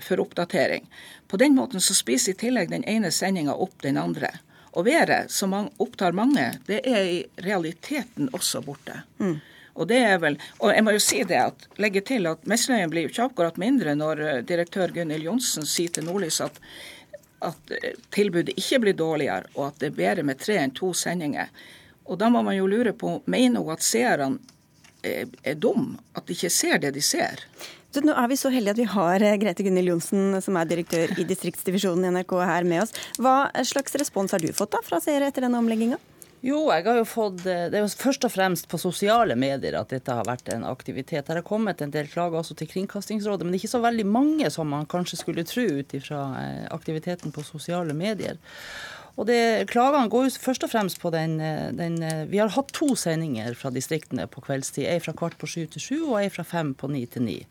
[0.02, 0.86] for oppdatering.
[1.28, 4.30] På den måten så spiser i tillegg den ene sendinga opp den andre.
[4.76, 9.02] Og været, som opptar mange, det er i realiteten også borte.
[9.18, 9.40] Mm.
[9.80, 12.92] Og det er vel, og jeg må jo si det at, legge til at misnøyen
[12.92, 16.58] blir jo ikke akkurat mindre når eh, direktør Gunhild Johnsen sier til Nordlys at,
[17.48, 20.92] at eh, tilbudet ikke blir dårligere, og at det er bedre med tre enn to
[20.98, 21.52] sendinger.
[22.12, 24.42] Og da må man jo lure på, mener hun at seerne
[25.08, 27.46] er, er dum, at de ikke ser det de ser?
[27.92, 30.68] Så nå er vi så heldige at vi har eh, Grete Gunhild Johnsen, som er
[30.68, 32.96] direktør i distriktsdivisjonen i NRK her med oss.
[33.20, 36.00] Hva slags respons har du fått da fra seere etter denne omlegginga?
[36.42, 39.78] Jo, jeg har jo fått eh, Det er jo først og fremst på sosiale medier
[39.78, 41.28] at dette har vært en aktivitet.
[41.28, 44.08] Det har kommet en del klager også til Kringkastingsrådet, men det er ikke så veldig
[44.10, 48.42] mange som man kanskje skulle tro ut ifra eh, aktiviteten på sosiale medier.
[49.20, 52.02] Og det, Klagene går jo først og fremst på den, eh, den,
[52.32, 54.88] Vi har hatt to sendinger fra distriktene på kveldstid.
[54.90, 57.42] Ei fra kvart på sju til sju og ei fra fem på ni til ni.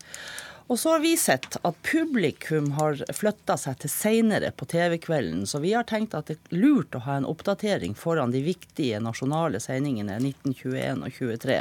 [0.71, 5.59] Og så har vi sett at publikum har flytta seg til seinere på TV-kvelden, så
[5.59, 9.59] vi har tenkt at det er lurt å ha en oppdatering foran de viktige nasjonale
[9.59, 11.57] sendingene 1921 og 23.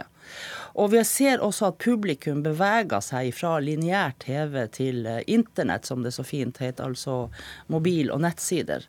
[0.77, 6.05] Og vi ser også at publikum beveger seg fra lineær TV til eh, internett, som
[6.05, 7.31] det så fint heter, altså
[7.73, 8.85] mobil- og nettsider.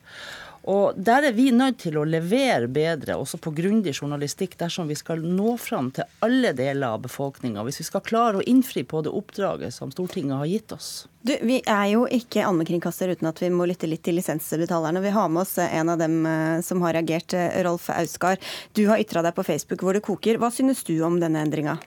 [0.68, 4.96] Og Der er vi nødt til å levere bedre, også på grundig journalistikk, dersom vi
[4.98, 7.64] skal nå fram til alle deler av befolkninga.
[7.64, 10.90] Hvis vi skal klare å innfri på det oppdraget som Stortinget har gitt oss.
[11.22, 15.00] Du, Vi er jo ikke allmennkringkaster uten at vi må lytte litt til lisensbetalerne.
[15.00, 18.36] Vi har med oss en av dem eh, som har reagert, eh, Rolf Auskar.
[18.76, 20.36] Du har ytra deg på Facebook hvor det koker.
[20.40, 21.78] Hva synes du om denne endringa?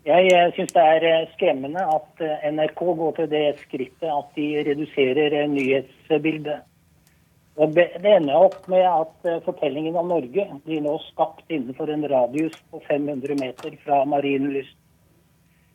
[0.00, 5.36] Jeg synes syns det er skremmende at NRK går til det skrittet at de reduserer
[5.52, 6.64] nyhetsbildet.
[7.60, 12.54] Det ender opp med at eh, fortellingen om Norge blir nå skapt innenfor en radius
[12.72, 14.76] på 500 meter fra Marienlyst.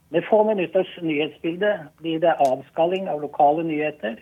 [0.10, 4.18] Med få minutters nyhetsbilde blir det avskalling av lokale nyheter,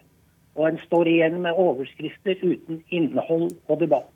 [0.59, 4.11] og en står igjen med overskrifter uten innhold og debatt.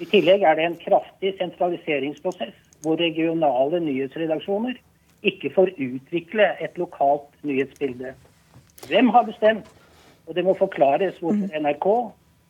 [0.00, 2.52] I tillegg er det en kraftig sentraliseringsprosess,
[2.84, 4.76] hvor regionale nyhetsredaksjoner
[5.24, 8.12] ikke får utvikle et lokalt nyhetsbilde.
[8.92, 9.72] Hvem har bestemt?
[10.26, 11.64] Og det må forklares hvorfor mhm.
[11.64, 11.88] NRK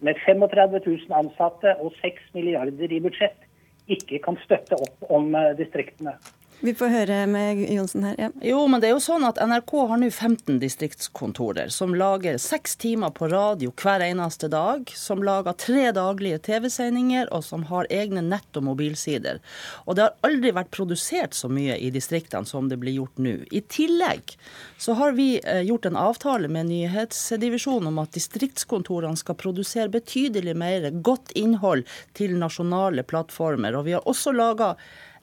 [0.05, 3.47] med 35 000 ansatte og 6 milliarder i budsjett
[3.93, 6.17] ikke kan støtte opp om eh, distriktene.
[6.61, 8.15] Vi får høre med Johnsen her.
[8.19, 8.29] Ja.
[8.41, 12.79] Jo, men det er jo sånn at NRK har nå 15 distriktskontorer som lager seks
[12.81, 18.23] timer på radio hver eneste dag, som lager tre daglige TV-sendinger, og som har egne
[18.25, 19.43] nett- og mobilsider.
[19.85, 23.37] Og det har aldri vært produsert så mye i distriktene som det blir gjort nå.
[23.53, 24.33] I tillegg
[24.81, 30.57] så har vi eh, gjort en avtale med nyhetsdivisjonen om at distriktskontorene skal produsere betydelig
[30.57, 31.85] mer godt innhold
[32.17, 33.77] til nasjonale plattformer.
[33.77, 34.73] Og vi har også laga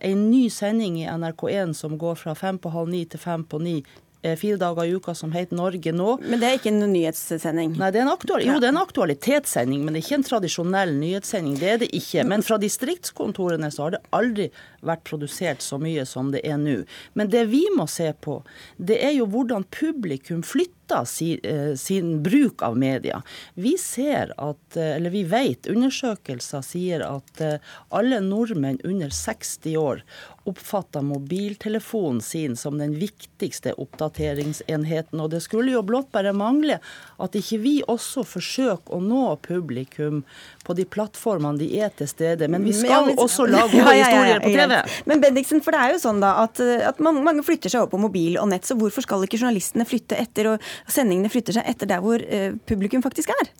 [0.03, 3.59] en ny sending i NRK1 som går fra fem på halv ni til fem på
[3.63, 3.77] ni
[4.23, 6.17] eh, fire dager i uka som heter Norge nå.
[6.23, 7.77] Men det er ikke en nyhetssending?
[7.79, 10.29] Nei, det er en aktual, jo, det er en aktualitetssending, men det er ikke en
[10.29, 11.57] tradisjonell nyhetssending.
[11.61, 12.27] Det er det ikke.
[12.29, 14.49] Men fra distriktskontorene så har det aldri
[14.85, 16.83] vært produsert så mye som det er nå.
[17.13, 18.41] Men det vi må se på,
[18.77, 23.21] det er jo hvordan publikum flytter sin, eh, sin, bruk av media.
[23.55, 27.41] Vi ser at, eh, eller vi vet, undersøkelser sier at
[27.89, 30.03] alle nordmenn under 60 år
[30.43, 35.21] oppfatter mobiltelefonen sin som den viktigste oppdateringsenheten.
[35.21, 36.79] Og det skulle jo blott bare mangle
[37.23, 40.23] at ikke vi også forsøker å nå publikum
[40.63, 42.47] på de plattformene de er til stede.
[42.51, 45.01] Men vi skal men, også lage gode ja, ja, historier på TV.
[45.11, 48.01] Men Bendiksen, for det er jo sånn da at, at mange flytter seg over på
[48.05, 51.89] mobil og nett, så hvorfor skal ikke journalistene flytte etter, og sendingene flytter seg etter
[51.91, 53.53] der hvor uh, publikum faktisk er?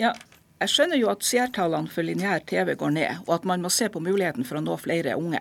[0.00, 0.14] Ja,
[0.60, 3.88] jeg skjønner jo at seertallene for lineær TV går ned, og at man må se
[3.92, 5.40] på muligheten for å nå flere unge.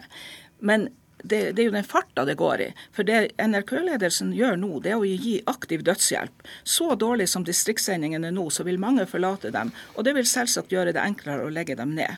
[0.64, 0.90] Men
[1.24, 2.70] det, det, er jo den farta det går i.
[2.96, 6.46] For det NRK-ledelsen gjør nå, det er å gi aktiv dødshjelp.
[6.64, 9.74] Så dårlig som distriktssendingene er nå, så vil mange forlate dem.
[9.96, 12.18] Og det vil selvsagt gjøre det enklere å legge dem ned.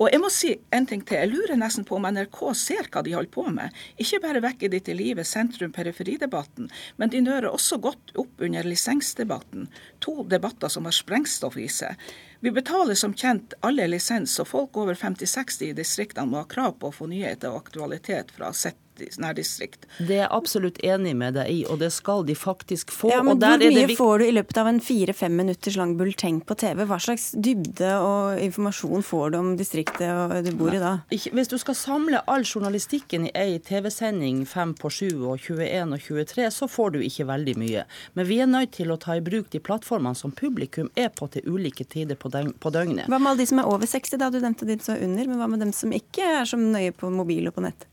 [0.00, 1.18] Og jeg må si en ting til.
[1.20, 3.76] Jeg lurer nesten på om NRK ser hva de holder på med.
[4.00, 9.68] Ikke bare vekker de til live sentrum-periferidebatten, men de nører også godt opp under lisensdebatten.
[10.00, 12.00] To debatter som har sprengstoff i seg.
[12.42, 16.78] Vi betaler som kjent alle lisens, og folk over 50-60 i distriktene må ha krav
[16.80, 18.78] på å få nyheter og aktualitet fra sitt
[19.20, 19.86] nærdistrikt.
[19.98, 23.10] Det er jeg absolutt enig med deg i, og det skal de faktisk få.
[23.12, 26.56] Ja, men Hvor mye får du i løpet av en fire-fem minutters lang bulteng på
[26.60, 26.84] TV?
[26.88, 30.94] Hva slags dybde og informasjon får du om distriktet og du bor i da?
[31.10, 36.00] Hvis du skal samle all journalistikken i ei TV-sending 5 på 7 og 21 og
[36.08, 37.84] 23, så får du ikke veldig mye.
[38.14, 41.28] Men vi er nødt til å ta i bruk de plattformene som publikum er på
[41.30, 43.08] til ulike tider på på døgnet.
[43.10, 44.30] Hva med alle de som er over 60, da?
[44.30, 45.30] Du nevnte de som er under.
[45.30, 47.86] Men hva med dem som ikke er så nøye på mobil og på nett?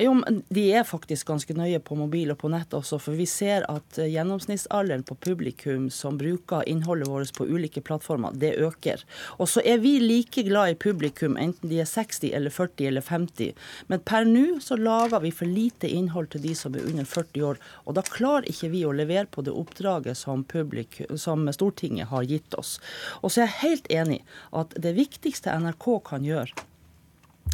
[0.00, 3.26] Jo, men De er faktisk ganske nøye på mobil og på nett også, for vi
[3.28, 9.04] ser at eh, gjennomsnittsalderen på publikum som bruker innholdet vårt på ulike plattformer, det øker.
[9.36, 13.04] Og så er vi like glad i publikum, enten de er 60 eller 40 eller
[13.04, 13.52] 50.
[13.92, 17.46] Men per nå så lager vi for lite innhold til de som er under 40
[17.52, 17.62] år.
[17.84, 22.24] Og da klarer ikke vi å levere på det oppdraget som, publik, som Stortinget har
[22.24, 22.78] gitt oss.
[23.20, 24.22] Og så er jeg helt enig
[24.56, 26.64] at det viktigste NRK kan gjøre,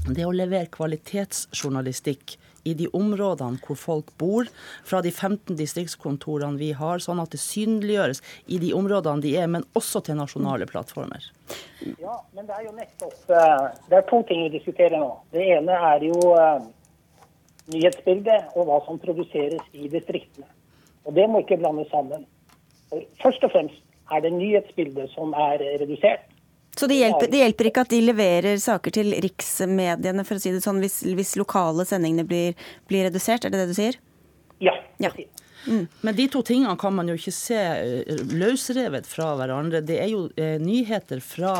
[0.09, 2.37] det å levere kvalitetsjournalistikk
[2.69, 4.49] i de områdene hvor folk bor,
[4.87, 9.49] fra de 15 distriktskontorene vi har, sånn at det synliggjøres i de områdene de er,
[9.51, 11.25] men også til nasjonale plattformer.
[12.01, 15.13] Ja, men det er jo nettopp eh, Det er to ting vi diskuterer nå.
[15.33, 16.59] Det ene er jo uh,
[17.73, 20.49] nyhetsbildet og hva som produseres i distriktene.
[21.07, 22.27] Og det må ikke blandes sammen.
[23.23, 23.79] Først og fremst
[24.13, 26.27] er det nyhetsbildet som er redusert.
[26.79, 30.53] Så det hjelper, det hjelper, ikke at de leverer saker til riksmediene, for å si
[30.55, 33.45] det sånn, hvis, hvis lokale sendingene blir, blir, redusert?
[33.45, 33.99] Er det det du sier?
[34.63, 34.77] Ja.
[35.03, 35.11] ja.
[35.67, 35.85] Mm.
[36.07, 39.83] Men de to tingene kan man jo ikke se eh, løsrevet fra hverandre.
[39.87, 41.55] Det er jo eh, nyheter fra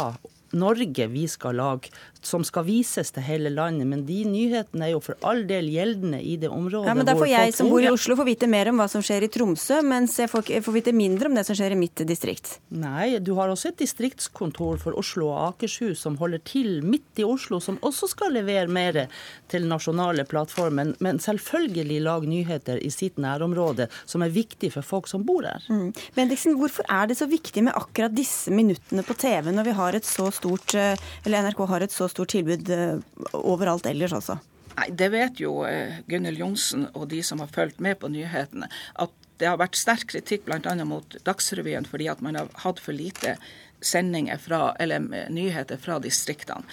[0.57, 1.91] Norge vi skal lage
[2.27, 3.87] som skal vises til hele landet.
[3.89, 7.15] Men de nyhetene er jo for all del gjeldende i det området ja, men Da
[7.19, 9.81] får jeg som bor i Oslo få vite mer om hva som skjer i Tromsø,
[9.87, 12.59] mens jeg får, får, vite mindre om det som skjer i mitt distrikt.
[12.75, 17.27] Nei, du har også et distriktskontor for Oslo og Akershus som holder til midt i
[17.27, 19.05] Oslo, som også skal levere mer
[19.49, 25.09] til nasjonale plattformen, Men selvfølgelig lage nyheter i sitt nærområde, som er viktig for folk
[25.09, 25.63] som bor her.
[25.69, 25.93] Mm.
[26.17, 29.97] Bendiksen, hvorfor er det så viktig med akkurat disse minuttene på TV når vi har
[29.97, 32.99] et så stort, eh, eller NRK har et så stort stort tilbud eh,
[33.33, 34.39] overalt ellers altså?
[34.79, 38.69] Nei, Det vet jo eh, Gunhild Johnsen og de som har fulgt med på nyhetene.
[38.97, 40.75] at det har vært sterk kritikk bl.a.
[40.85, 43.37] mot Dagsrevyen fordi at man har hatt for lite
[43.81, 46.67] sendinger fra, eller eh, nyheter fra distriktene.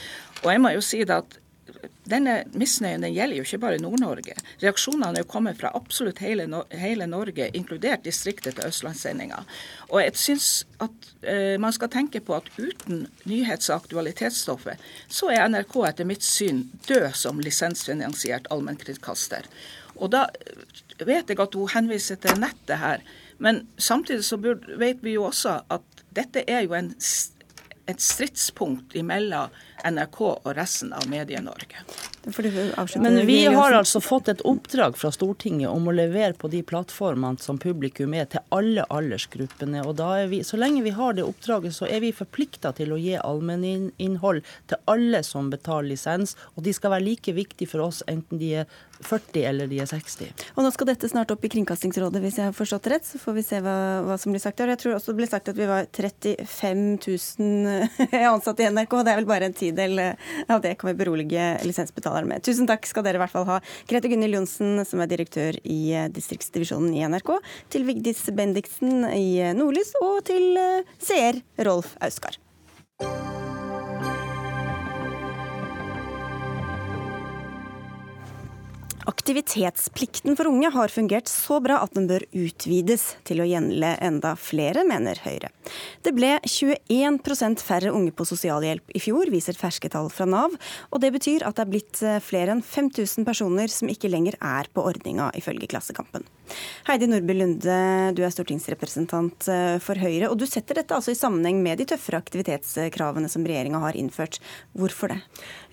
[0.43, 1.38] Og jeg må jo si det at
[2.06, 4.36] denne misnøyen den gjelder jo ikke bare Nord-Norge.
[4.62, 6.45] Reaksjonene er jo kommet fra absolutt hele,
[6.78, 9.41] hele, Norge, inkludert distriktet til Østlandssendinga.
[9.89, 10.49] Og jeg syns
[10.86, 16.10] at uh, man skal tenke på at uten nyhets- og aktualitetsstoffet, så er NRK etter
[16.10, 19.49] mitt syn død som lisensfinansiert allmennkringkaster.
[19.95, 20.28] Og da
[21.01, 23.06] vet jeg at hun henviser til nettet her,
[23.41, 26.93] men samtidig så burde, vet vi jo også at dette er jo en,
[27.89, 29.51] et stridspunkt imellom
[29.84, 31.84] NRK og resten av Medie-Norge.
[32.96, 37.38] Men vi har altså fått et oppdrag fra Stortinget om å levere på de plattformene
[37.42, 39.84] som publikum er, til alle aldersgruppene.
[39.86, 42.96] Og da er vi, så lenge vi har det oppdraget, så er vi forplikta til
[42.96, 46.34] å gi allmenninnhold til alle som betaler lisens.
[46.56, 49.90] Og de skal være like viktige for oss enten de er 40 eller de er
[49.90, 50.46] 60.
[50.56, 53.06] Og Nå skal dette snart opp i Kringkastingsrådet, hvis jeg har forstått rett.
[53.06, 53.76] Så får vi se hva,
[54.08, 54.72] hva som blir sagt der.
[54.74, 58.98] Jeg tror også det ble sagt at vi var 35 000 ansatte i NRK.
[59.04, 60.01] Det er vel bare en tid tidel
[60.51, 62.45] av det kan vi berolige lisensbetalerne med.
[62.45, 63.60] Tusen takk skal dere i hvert fall ha.
[63.89, 67.36] Grete Gunhild Johnsen, som er direktør i eh, distriktsdivisjonen i NRK,
[67.73, 72.39] til Vigdis Bendiksen i Nordlys, og til eh, seer Rolf Auskar.
[79.06, 84.32] Aktivitetsplikten for unge har fungert så bra at den bør utvides til å gjelde enda
[84.39, 85.52] flere, mener Høyre.
[86.02, 90.58] Det ble 21% færre unge på sosialhjelp i fjor, viser ferske tall fra Nav.
[90.89, 94.39] Og det betyr at det er blitt eh, flere enn 5000 personer som ikke lenger
[94.41, 96.26] er på ordninga, ifølge Klassekampen.
[96.88, 97.77] Heidi Nordby Lunde,
[98.15, 100.29] du er stortingsrepresentant eh, for Høyre.
[100.29, 104.39] Og du setter dette altså i sammenheng med de tøffere aktivitetskravene som regjeringa har innført.
[104.77, 105.19] Hvorfor det?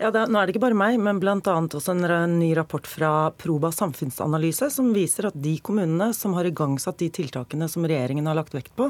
[0.00, 1.38] Ja, det, Nå er det ikke bare meg, men bl.a.
[1.38, 7.00] også en ny rapport fra Proba samfunnsanalyse, som viser at de kommunene som har igangsatt
[7.02, 8.88] de tiltakene som regjeringen har lagt vekt på,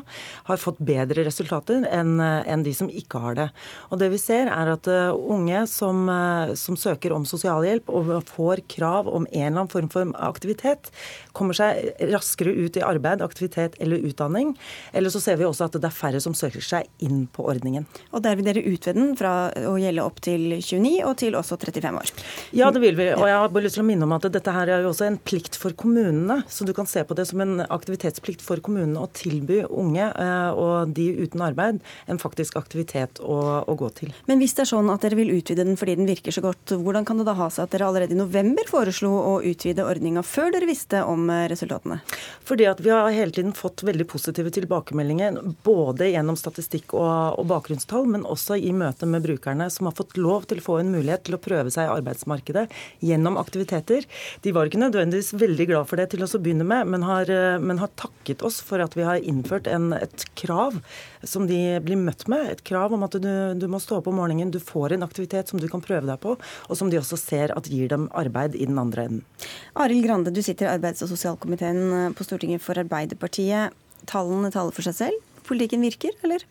[0.48, 3.48] har fått bedre resultater enn en de som ikke har det.
[3.90, 8.12] Og det vi ser er at uh, unge som, uh, som, søker om sosialhjelp og
[8.30, 10.90] får krav om en eller annen form for aktivitet,
[11.36, 11.71] kommer seg
[12.12, 14.54] raskere ut i arbeid, aktivitet eller utdanning.
[14.92, 17.86] Eller så ser vi også at det er færre som søker seg inn på ordningen.
[18.12, 21.58] Og der vil dere utvide den fra å gjelde opp til 29 og til også
[21.60, 22.12] 35 år?
[22.56, 23.08] Ja, det vil vi.
[23.16, 25.08] Og jeg har bare lyst til å minne om at dette her er jo også
[25.08, 26.42] en plikt for kommunene.
[26.52, 30.50] Så du kan se på det som en aktivitetsplikt for kommunene å tilby unge eh,
[30.58, 34.12] og de uten arbeid en faktisk aktivitet å, å, gå til.
[34.28, 36.74] Men hvis det er sånn at dere vil utvide den fordi den virker så godt,
[36.74, 40.24] hvordan kan det da ha seg at dere allerede i november foreslo å utvide ordninga
[40.26, 42.00] før dere visste om eh, resultatene?
[42.44, 47.46] Fordi at vi har hele tiden fått veldig positive tilbakemeldinger, både gjennom statistikk og, og
[47.50, 50.92] bakgrunnstall, men også i møte med brukerne, som har fått lov til å få en
[50.92, 52.66] mulighet til å prøve seg i arbeidsmarkedet
[53.00, 54.06] gjennom aktiviteter.
[54.42, 57.30] De var ikke nødvendigvis veldig glad for det til å begynne med, men har,
[57.62, 60.80] men har takket oss for at vi har innført en, et krav
[61.22, 62.48] som de blir møtt med.
[62.50, 65.50] Et krav om at du, du, må stå opp om morgenen, du får en aktivitet
[65.50, 68.56] som du kan prøve deg på, og som de også ser at gir dem arbeid
[68.58, 69.22] i den andre enden.
[69.78, 73.74] Arild Grande, du sitter i arbeids- og sosialkomiteen eh, på Stortinget for Arbeiderpartiet.
[74.08, 75.18] Tallene taler for seg selv?
[75.46, 76.44] Politikken virker, eller?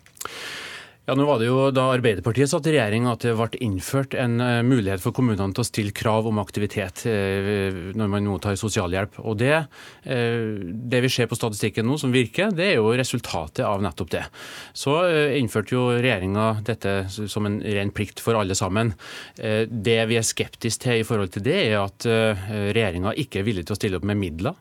[1.09, 4.35] Ja, nå var det jo Da Arbeiderpartiet satt i regjering at det ble innført en
[4.39, 9.17] eh, mulighet for kommunene til å stille krav om aktivitet eh, når man mottar sosialhjelp.
[9.25, 9.55] Og det,
[10.05, 14.11] eh, det vi ser på statistikken nå som virker, det er jo resultatet av nettopp
[14.13, 14.21] det.
[14.77, 14.93] Så
[15.39, 18.93] innførte jo regjeringa dette som en ren plikt for alle sammen.
[19.35, 23.65] Det vi er skeptiske til i forhold til det, er at regjeringa ikke er villig
[23.67, 24.57] til å stille opp med midler.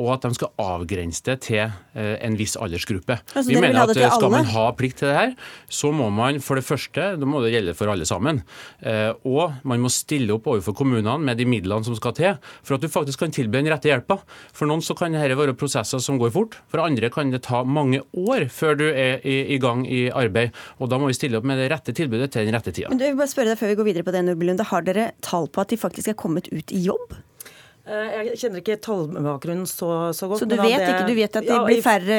[0.00, 1.62] Og at de skal avgrense det til
[1.94, 3.18] en viss aldersgruppe.
[3.34, 5.34] Altså, vi mener at skal man ha plikt til det her,
[5.68, 8.42] så må man for det første, da må det gjelde for alle sammen.
[8.80, 12.76] Eh, og man må stille opp overfor kommunene med de midlene som skal til, for
[12.76, 14.20] at du faktisk kan tilby den rette hjelpa.
[14.56, 17.62] For noen så kan dette være prosesser som går fort, for andre kan det ta
[17.64, 20.54] mange år før du er i, gang i arbeid.
[20.80, 22.92] Og da må vi stille opp med det rette tilbudet til den rette tida.
[22.92, 24.66] Men du, jeg vil bare spørre deg før vi går videre på det, Nordbylund.
[24.70, 27.18] Har dere tall på at de faktisk er kommet ut i jobb?
[27.90, 30.44] Eh, jeg kjenner ikke tallbakgrunnen så, så, godt.
[30.44, 32.18] Så du vet, det, ikke, du vet at det ja, blir færre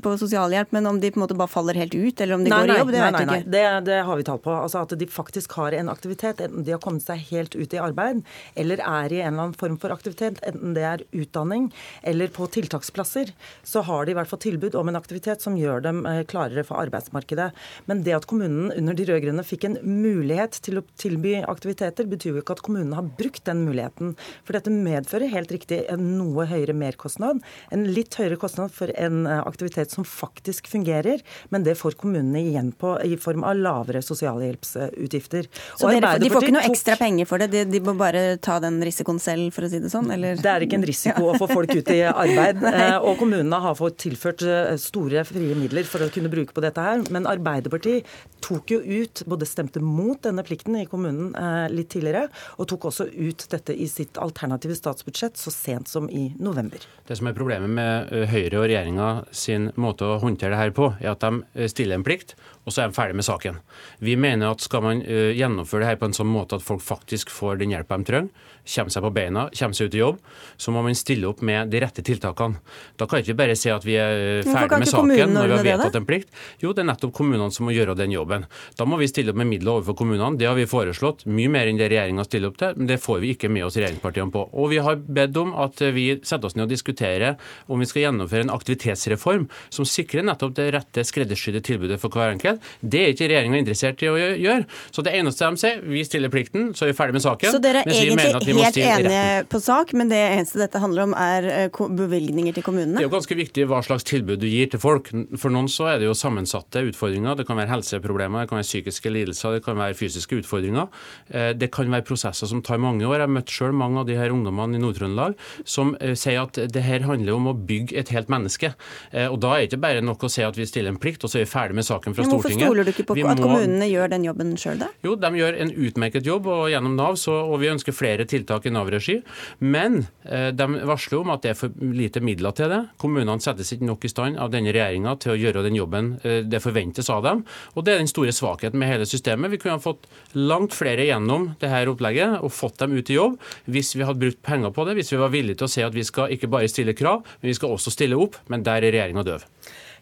[0.00, 2.52] på sosialhjelp, men om de på en måte bare faller helt ut, eller om de
[2.52, 3.52] nei, går i jobb, det nei, vet nei, du ikke?
[3.54, 4.54] Det, det, har vi tall på.
[4.56, 7.80] Altså At de faktisk har en aktivitet, enten de har kommet seg helt ut i
[7.82, 8.22] arbeid,
[8.60, 11.68] eller er i en eller annen form for aktivitet, enten det er utdanning
[12.02, 13.34] eller på tiltaksplasser,
[13.66, 16.64] så har de i hvert fall tilbud om en aktivitet som gjør dem eh, klarere
[16.64, 17.50] for arbeidsmarkedet.
[17.90, 22.38] Men det at kommunen under de rød-grønne fikk en mulighet til å tilby aktiviteter, betyr
[22.38, 24.14] jo ikke at kommunen har brukt den muligheten.
[24.46, 27.40] For dette medfører helt riktig en noe høyere merkostnad.
[27.74, 31.22] En litt høyere kostnad for en eh, aktivitet som faktisk fungerer,
[31.54, 35.48] men det får kommunene igjen på i form av lavere sosialhjelpsutgifter.
[35.78, 38.58] Så dere, de får ikke noe ekstra penger for det, de, de, må bare ta
[38.62, 40.10] den risikoen selv, for å si det sånn?
[40.14, 40.38] Eller?
[40.40, 42.62] Det er ikke en risiko å få folk ut i arbeid.
[42.70, 46.64] Eh, og kommunene har fått tilført eh, store frie midler for å kunne bruke på
[46.64, 47.04] dette her.
[47.14, 48.08] Men Arbeiderpartiet
[48.44, 51.32] tok jo ut, både stemte mot denne plikten i kommunen
[51.72, 52.26] litt tidligere,
[52.60, 56.84] og tok også ut dette i sitt alternative statsbudsjett så sent som i november.
[57.08, 60.92] Det som er Problemet med Høyre og regjeringa sin måte å håndtere det her på,
[61.00, 63.60] er at de stiller en plikt, og så er de ferdig med saken.
[64.04, 67.32] Vi mener at skal man gjennomføre det her på en sånn måte at folk faktisk
[67.32, 70.20] får den hjelpa de trenger, kommer seg på beina, kommer seg ut i jobb,
[70.56, 72.62] så må man stille opp med de rette tiltakene.
[72.96, 75.66] Da kan ikke vi bare si at vi er ferdig med saken når vi har
[75.68, 76.30] vedtatt en plikt.
[76.62, 78.46] Jo, det er nettopp kommunene som må gjøre den jobben.
[78.78, 80.38] Da må vi stille opp med midler overfor kommunene.
[80.40, 83.20] Det har vi foreslått, mye mer enn det regjeringa stiller opp til, men det får
[83.20, 84.46] vi ikke med oss regjeringspartiene på.
[84.56, 87.36] Og vi har bedt om at vi setter oss ned og diskuterer
[87.68, 92.32] om vi skal gjennomføre en aktivitetsreform som sikrer nettopp det rette skreddersydde tilbudet for hver
[92.32, 92.53] enkelt.
[92.80, 94.64] Det er ikke regjeringa interessert i å gjøre.
[94.94, 97.54] Så det eneste de sier, vi stiller plikten, så er vi ferdig med saken.
[97.54, 101.48] Så dere er egentlig helt enige på sak, men det eneste dette handler om, er
[101.52, 102.98] eh, bevilgninger til kommunene?
[102.98, 105.10] Det er jo ganske viktig hva slags tilbud du gir til folk.
[105.40, 107.38] For noen så er det jo sammensatte utfordringer.
[107.38, 110.90] Det kan være helseproblemer, det kan være psykiske lidelser, det kan være fysiske utfordringer.
[111.30, 113.18] Eh, det kan være prosesser som tar mange år.
[113.18, 116.58] Jeg har møtt sjøl mange av de her ungdommene i Nord-Trøndelag som eh, sier at
[116.74, 118.72] det her handler om å bygge et helt menneske.
[119.14, 121.30] Og da er det ikke bare nok å si at vi stiller en plikt, og
[121.30, 122.43] så er vi ferdig med saken fra Stortinget.
[122.44, 122.60] Stortinget.
[122.60, 123.28] Hvorfor stoler du ikke på må...
[123.32, 124.90] at kommunene gjør den jobben sjøl, da?
[125.06, 128.68] Jo, de gjør en utmerket jobb og gjennom Nav, så, og vi ønsker flere tiltak
[128.68, 129.18] i Nav-regi.
[129.64, 132.80] Men eh, de varsler om at det er for lite midler til det.
[133.00, 136.42] Kommunene settes ikke nok i stand av denne regjeringa til å gjøre den jobben eh,
[136.44, 137.44] det forventes av dem.
[137.74, 139.52] Og Det er den store svakheten med hele systemet.
[139.52, 143.18] Vi kunne ha fått langt flere gjennom det her opplegget og fått dem ut i
[143.18, 143.38] jobb
[143.70, 145.94] hvis vi hadde brukt penger på det, hvis vi var villige til å se at
[145.94, 148.38] vi skal ikke bare stille krav, men vi skal også stille opp.
[148.52, 149.44] Men der er regjeringa døv.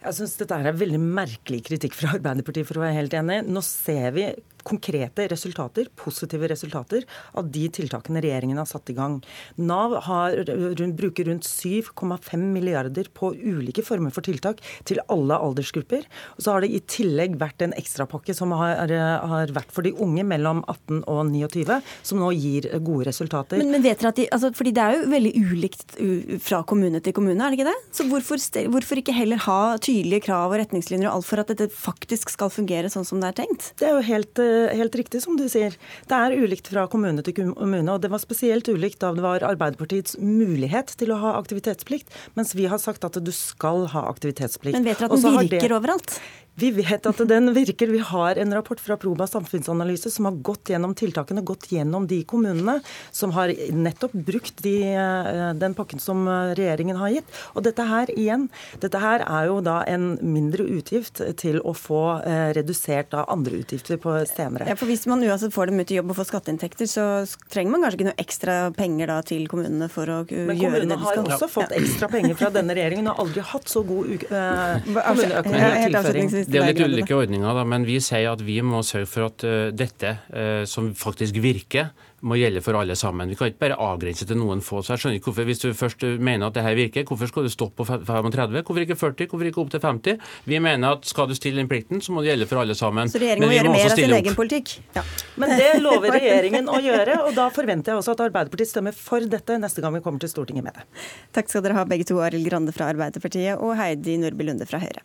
[0.02, 3.36] Jeg syns dette er veldig merkelig kritikk fra Arbeiderpartiet, for å være helt enig.
[3.46, 4.24] Nå ser vi
[4.66, 7.06] konkrete resultater, positive resultater,
[7.38, 9.20] av de tiltakene regjeringen har satt i gang.
[9.60, 16.06] Nav har, rundt, bruker rundt 7,5 milliarder på ulike former for tiltak til alle aldersgrupper.
[16.36, 18.92] Og så har det i tillegg vært en ekstrapakke som har,
[19.32, 23.60] har vært for de unge mellom 18 og 29, som nå gir gode resultater.
[23.62, 25.96] Men, men vet dere at de, altså, fordi Det er jo veldig ulikt
[26.42, 27.78] fra kommune til kommune, er det ikke det?
[27.94, 28.40] Så hvorfor,
[28.72, 32.52] hvorfor ikke heller ha tydelige krav og retningslinjer og alt for at dette faktisk skal
[32.52, 33.70] fungere sånn som det er tenkt?
[33.80, 35.76] Det er jo helt, eh, helt riktig som du sier.
[36.08, 37.88] Det er ulikt fra kommune til kommune.
[37.92, 42.54] Og det var spesielt ulikt da det var Arbeiderpartiets mulighet til å ha aktivitetsplikt, mens
[42.58, 44.76] vi har sagt at du skal ha aktivitetsplikt.
[44.78, 45.76] Men vet dere at den virker det...
[45.78, 46.16] overalt?
[46.54, 47.88] Vi vet at den virker.
[47.88, 52.20] Vi har en rapport fra Proba samfunnsanalyse som har gått gjennom tiltakene, gått gjennom de
[52.28, 52.78] kommunene
[53.10, 57.38] som har nettopp brukt de, eh, den pakken som regjeringen har gitt.
[57.56, 58.48] Og dette her igjen,
[58.80, 63.62] dette her er jo da en mindre utgift til å få eh, redusert da andre
[63.64, 64.68] utgifter på senere.
[64.68, 67.72] Ja, for Hvis man uansett får dem ut i jobb og får skatteinntekter, så trenger
[67.72, 70.52] man kanskje ikke noe ekstra penger da til kommunene for å gjøre det de skal.
[70.52, 74.28] Men kommunene har også fått ekstra penger fra denne regjeringen og aldri hatt så god
[74.28, 79.10] uh, kommuneøkonomisk det er litt ulike ordninger, da, men vi sier at vi må sørge
[79.10, 83.30] for at uh, dette, uh, som faktisk virker, må gjelde for alle sammen.
[83.32, 84.82] Vi kan ikke bare avgrense til noen få.
[84.82, 87.46] så jeg skjønner ikke hvorfor, Hvis du først mener at det her virker, hvorfor skal
[87.48, 88.62] du stoppe på 35?
[88.62, 89.26] Hvorfor ikke 40?
[89.32, 90.18] Hvorfor ikke opp til 50?
[90.46, 93.10] Vi mener at skal du stille den plikten, så må det gjelde for alle sammen.
[93.10, 94.76] Så regjeringen må gjøre mer av sin egen politikk?
[94.94, 95.02] Ja.
[95.42, 99.26] Men det lover regjeringen å gjøre, og da forventer jeg også at Arbeiderpartiet stemmer for
[99.26, 100.86] dette neste gang vi kommer til Stortinget med det.
[101.34, 104.78] Takk skal dere ha begge to, Arild Grande fra Arbeiderpartiet og Heidi Nordby Lunde fra
[104.82, 105.02] Høyre.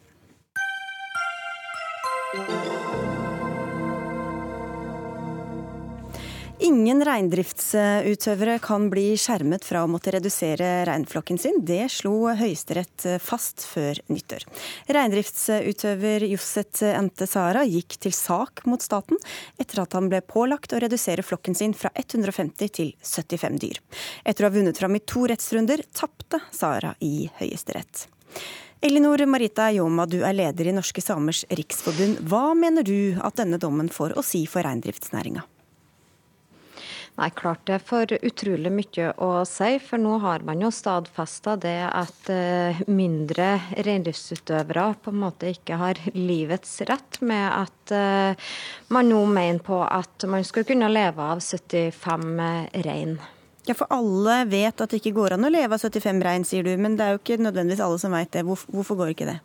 [6.68, 11.62] Ingen reindriftsutøvere kan bli skjermet fra å måtte redusere reinflokken sin.
[11.64, 14.44] Det slo Høyesterett fast før nyttår.
[14.92, 19.16] Reindriftsutøver Josset Ente Sara gikk til sak mot staten
[19.56, 23.80] etter at han ble pålagt å redusere flokken sin fra 150 til 75 dyr.
[24.28, 28.10] Etter å ha vunnet fram i to rettsrunder tapte Sara i Høyesterett.
[28.84, 32.26] Elinor Marita Yoma, du er leder i Norske Samers Riksforbund.
[32.28, 35.48] Hva mener du at denne dommen får å si for reindriftsnæringa?
[37.18, 39.72] Nei, klart det får utrolig mye å si.
[39.82, 45.80] For nå har man jo stadfesta det at eh, mindre reindriftsutøvere på en måte ikke
[45.82, 48.52] har livets rett, med at eh,
[48.94, 52.38] man nå mener på at man skal kunne leve av 75
[52.86, 53.18] rein.
[53.66, 56.70] Ja, For alle vet at det ikke går an å leve av 75 rein, sier
[56.70, 56.76] du.
[56.78, 58.46] Men det er jo ikke nødvendigvis alle som vet det.
[58.46, 59.40] Hvorfor går ikke det?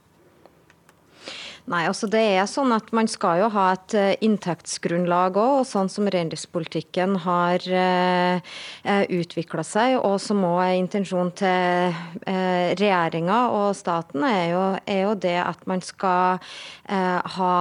[1.70, 5.68] Nei, altså det er sånn at Man skal jo ha et eh, inntektsgrunnlag òg, og
[5.68, 9.94] sånn som reindriftspolitikken har uh, eh, utvikla seg.
[10.00, 11.94] Og som òg er intensjonen til
[12.26, 16.40] regjeringa og staten, er jo, er jo, det at man skal
[16.88, 17.54] ha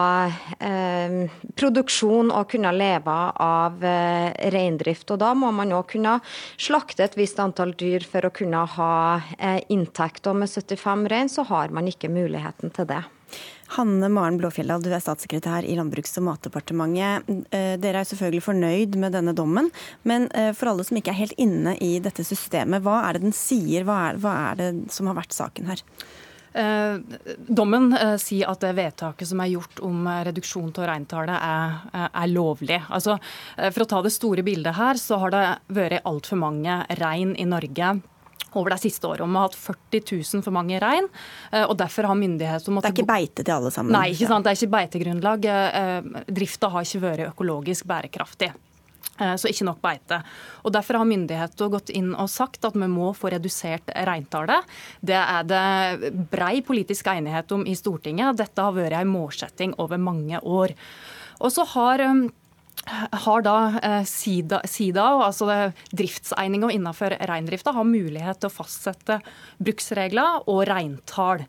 [1.59, 3.83] produksjon og kunne leve av
[4.55, 5.11] reindrift.
[5.13, 6.17] Og da må man òg kunne
[6.61, 8.93] slakte et visst antall dyr for å kunne ha
[9.73, 10.27] inntekt.
[10.31, 13.03] Og med 75 rein så har man ikke muligheten til det.
[13.71, 17.29] Hanne Maren Blåfjelldal, du er statssekretær i Landbruks- og matdepartementet.
[17.55, 19.69] Eh, dere er selvfølgelig fornøyd med denne dommen,
[20.03, 23.29] men eh, for alle som ikke er helt inne i dette systemet, hva er det
[23.29, 23.87] den sier?
[23.87, 25.85] Hva er, hva er det som har vært saken her?
[26.51, 26.99] Eh,
[27.47, 31.77] dommen eh, sier at det vedtaket som er gjort om reduksjon av reintallet er,
[32.09, 32.81] er, lovlig.
[32.91, 33.15] Altså,
[33.55, 37.37] eh, for å ta det store bildet her, så har det vært altfor mange rein
[37.39, 38.01] i Norge
[38.57, 39.29] over det siste årene.
[39.31, 40.01] Vi har hatt 40
[40.35, 41.07] 000 for mange rein.
[41.51, 42.91] Eh, og derfor har myndighetene måttet...
[42.91, 43.95] Det er ikke beite til alle sammen?
[43.95, 44.47] Nei, ikke sant?
[44.47, 45.47] det er ikke beitegrunnlag.
[45.51, 48.51] Eh, drifta har ikke vært økologisk bærekraftig.
[49.21, 50.21] Eh, så ikke nok beite.
[50.65, 54.67] Og Derfor har myndighetene gått inn og sagt at vi må få redusert reintallet.
[55.01, 58.39] Det er det brei politisk enighet om i Stortinget.
[58.41, 60.75] Dette har vært en målsetting over mange år.
[61.41, 62.03] Og så har
[62.85, 65.47] har da eh, SIDA, SIDA altså
[65.93, 69.19] driftseininga innenfor reindrifta, har mulighet til å fastsette
[69.61, 71.45] bruksregler og reintall.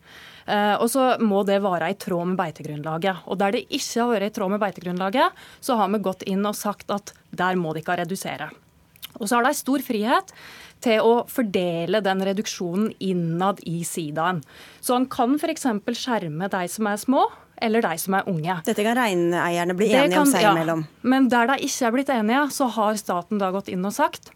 [0.47, 3.25] Eh, og så må det være i tråd med beitegrunnlaget.
[3.27, 6.45] Og Der det ikke har vært i tråd med beitegrunnlaget, så har vi gått inn
[6.49, 8.51] og sagt at der må de ikke redusere.
[9.21, 10.33] Og så har de stor frihet
[10.83, 14.41] til å fordele den reduksjonen innad i sidaen.
[14.81, 15.69] Så han kan f.eks.
[15.95, 17.27] skjerme de som er små,
[17.63, 18.59] eller de som er unge.
[18.67, 20.87] Dette kan reineierne bli enige kan, om seg imellom?
[20.87, 23.95] Ja, men der de ikke er blitt enige, så har staten da gått inn og
[23.97, 24.33] sagt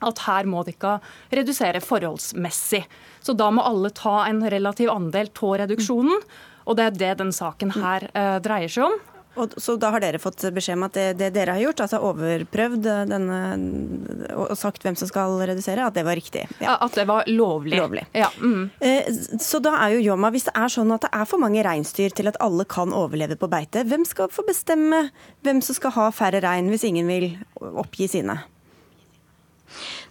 [0.00, 0.96] at her må de ikke
[1.34, 2.86] redusere forholdsmessig.
[3.20, 6.22] Så da må alle ta en relativ andel av reduksjonen.
[6.64, 8.96] Og det er det den saken her eh, dreier seg om.
[9.38, 12.00] Og, så da har dere fått beskjed om at det, det dere har gjort, altså
[12.08, 13.38] overprøvd denne
[14.34, 16.46] og sagt hvem som skal redusere, at det var riktig?
[16.58, 16.74] Ja.
[16.82, 17.78] At det var lovlig.
[17.78, 18.04] lovlig.
[18.16, 18.30] Ja.
[18.42, 18.68] Mm.
[18.82, 19.06] Eh,
[19.38, 22.14] så da er jo Jomma, hvis det er sånn at det er for mange reinsdyr
[22.16, 25.06] til at alle kan overleve på beite, hvem skal få bestemme
[25.46, 28.40] hvem som skal ha færre rein, hvis ingen vil oppgi sine?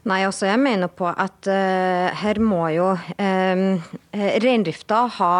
[0.07, 5.33] Nei, altså jeg mener på at uh, her må jo uh, reindrifta ha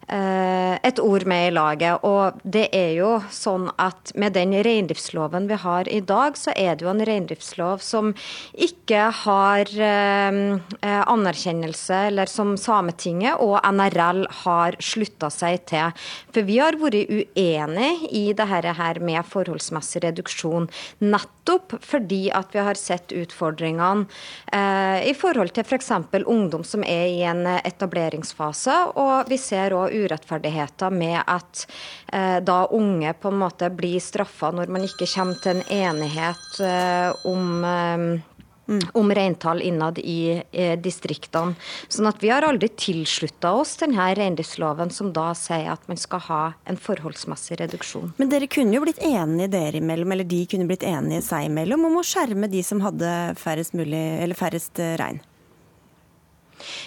[0.11, 2.03] et ord med i laget.
[2.07, 6.75] Og det er jo sånn at med den reindriftsloven vi har i dag, så er
[6.75, 8.11] det jo en reindriftslov som
[8.53, 10.39] ikke har eh,
[10.81, 15.93] eh, anerkjennelse, eller som Sametinget og NRL har slutta seg til.
[16.33, 20.69] For vi har vært uenig i dette her med forholdsmessig reduksjon.
[21.03, 24.07] Nettopp fordi at vi har sett utfordringene
[24.53, 25.91] eh, i forhold til f.eks.
[26.21, 28.77] Ungdom som er i en etableringsfase.
[29.01, 31.65] Og vi ser òg urettferdigheter med at
[32.13, 36.61] eh, da unge på en måte blir straffa når man ikke kommer til en enighet
[36.65, 38.27] eh, om eh,
[38.93, 41.55] om reintall innad i eh, distriktene.
[41.87, 46.23] Sånn at Vi har aldri tilslutta oss denne reindriftsloven som da sier at man skal
[46.27, 48.13] ha en forholdsmessig reduksjon.
[48.21, 51.89] Men dere kunne jo blitt enige dere imellom, eller de kunne blitt enige seg imellom
[51.89, 55.21] om å skjerme de som hadde færrest, mulig, færrest eh, rein?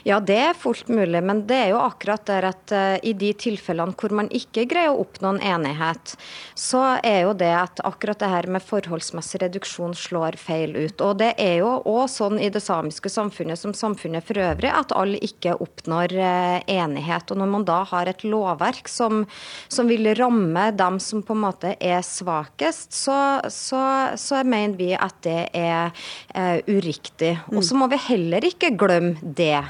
[0.05, 3.33] Ja, det er fullt mulig, men det er jo akkurat der at uh, i de
[3.39, 6.15] tilfellene hvor man ikke greier å oppnå en enighet,
[6.59, 11.01] så er jo det at akkurat det her med forholdsmessig reduksjon slår feil ut.
[11.05, 14.95] Og det er jo òg sånn i det samiske samfunnet som samfunnet for øvrig at
[14.97, 17.33] alle ikke oppnår uh, enighet.
[17.33, 19.25] Og når man da har et lovverk som,
[19.69, 23.19] som, vil ramme dem som på en måte er svakest, så,
[23.53, 23.83] så,
[24.21, 25.93] så mener vi at det er
[26.37, 27.37] uh, uriktig.
[27.53, 29.64] Og så må vi heller ikke glemme det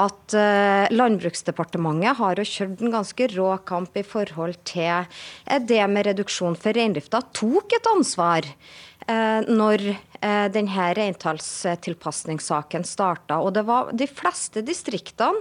[0.00, 5.82] at uh, Landbruksdepartementet har jo kjørt en ganske rå kamp i forhold til uh, det
[5.90, 6.58] med reduksjon.
[6.58, 9.90] For reindrifta tok et ansvar uh, når
[10.20, 13.38] denne reintallstilpasningssaken starta.
[13.40, 15.40] Og det var de fleste distriktene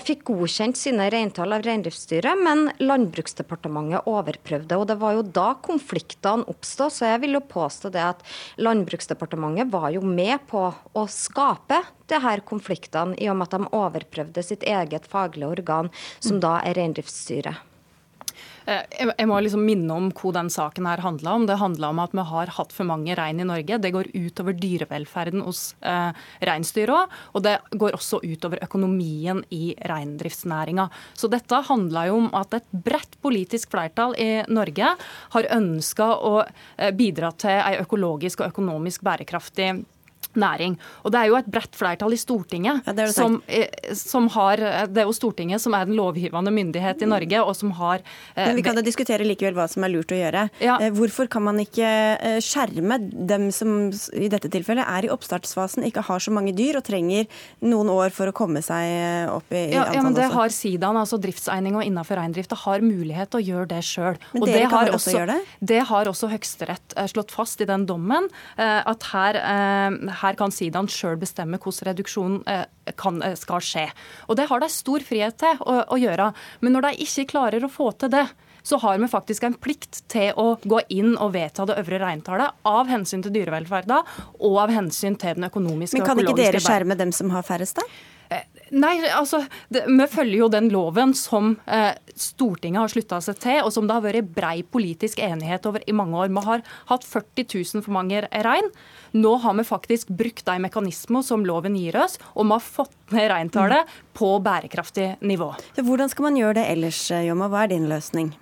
[0.00, 4.78] fikk godkjent sine reintall av Reindriftsstyret, men Landbruksdepartementet overprøvde.
[4.80, 6.94] Og det var jo da konfliktene oppstod.
[6.94, 8.24] Så jeg vil jo påstå det at
[8.60, 13.72] Landbruksdepartementet var jo med på å skape det her konfliktene, i og med at de
[13.76, 15.92] overprøvde sitt eget faglige organ,
[16.24, 17.60] som da er Reindriftsstyret.
[18.68, 18.84] Eh,
[19.16, 21.46] jeg må liksom minne om hva den saken her handla om.
[21.48, 23.78] Det handla om at vi har hatt for mange rein i Norge.
[23.80, 26.12] Det går utover dyrevelferden hos eh,
[26.44, 27.00] reinsdyra,
[27.32, 30.88] og det går også utover økonomien i reindriftsnæringa.
[31.16, 34.92] Så dette handla jo om at et bredt politisk flertall i Norge
[35.34, 39.72] har ønska å eh, bidra til ei økologisk og økonomisk bærekraftig
[40.36, 40.76] næring.
[41.04, 44.56] Og Det er jo et bredt flertall i Stortinget ja, det som, eh, som, har
[44.88, 47.12] Det er jo Stortinget som er den lovgivende myndighet i mm.
[47.12, 48.02] Norge, og som har
[48.34, 50.48] eh, Men Vi kan jo diskutere likevel hva som er lurt å gjøre.
[50.60, 50.78] Ja.
[50.82, 51.88] Eh, hvorfor kan man ikke
[52.44, 56.86] skjerme dem som i dette tilfellet er i oppstartsfasen, ikke har så mange dyr og
[56.86, 57.26] trenger
[57.64, 59.96] noen år for å komme seg opp i, ja, antall?
[59.96, 60.38] Ja, men Det også.
[60.38, 64.18] har Sidan, altså driftseininga innenfor reindrifta, har mulighet til å gjøre det sjøl.
[64.32, 65.56] Men og dere det kan har også, gjøre det?
[65.72, 69.38] Det har også Høyesterett slått fast i den dommen, at her,
[70.20, 72.66] her her kan sidaen sjøl bestemme hvordan reduksjonen eh,
[72.98, 73.88] kan, eh, skal skje.
[74.28, 76.32] Og Det har de stor frihet til å, å gjøre.
[76.60, 78.26] Men når de ikke klarer å få til det,
[78.68, 82.68] så har vi faktisk en plikt til å gå inn og vedta det øvre reintallet
[82.68, 84.02] av hensyn til dyrevelferda
[84.44, 87.32] og av hensyn til den økonomiske og økologiske Men kan ikke dere skjerme dem som
[87.32, 87.86] har færrest, da?
[88.68, 89.42] Eh, nei, altså,
[89.72, 93.88] det, Vi følger jo den loven som eh, Stortinget har slutta seg til, og som
[93.88, 96.32] det har vært brei politisk enighet over i mange år.
[96.32, 98.72] Vi har hatt 40 000 for mange rein.
[99.16, 103.14] Nå har vi faktisk brukt de mekanismene som loven gir oss, og vi har fått
[103.14, 105.54] ned reintallet på bærekraftig nivå.
[105.78, 107.48] Hvordan skal man gjøre det ellers, Jomma?
[107.52, 108.34] Hva er din løsning?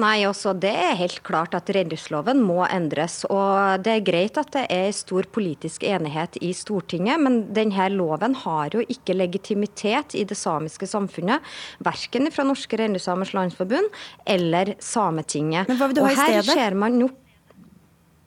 [0.00, 3.24] Nei, også altså, Det er helt klart at reindriftsloven må endres.
[3.30, 8.34] og Det er greit at det er stor politisk enighet i Stortinget, men denne loven
[8.34, 11.44] har jo ikke legitimitet i det samiske samfunnet.
[11.78, 13.88] Verken fra Norske Reindriftssamers Landsforbund
[14.26, 15.68] eller Sametinget.
[15.68, 16.42] Men hva vil du ha i stedet?
[16.42, 17.12] Og her ser man jo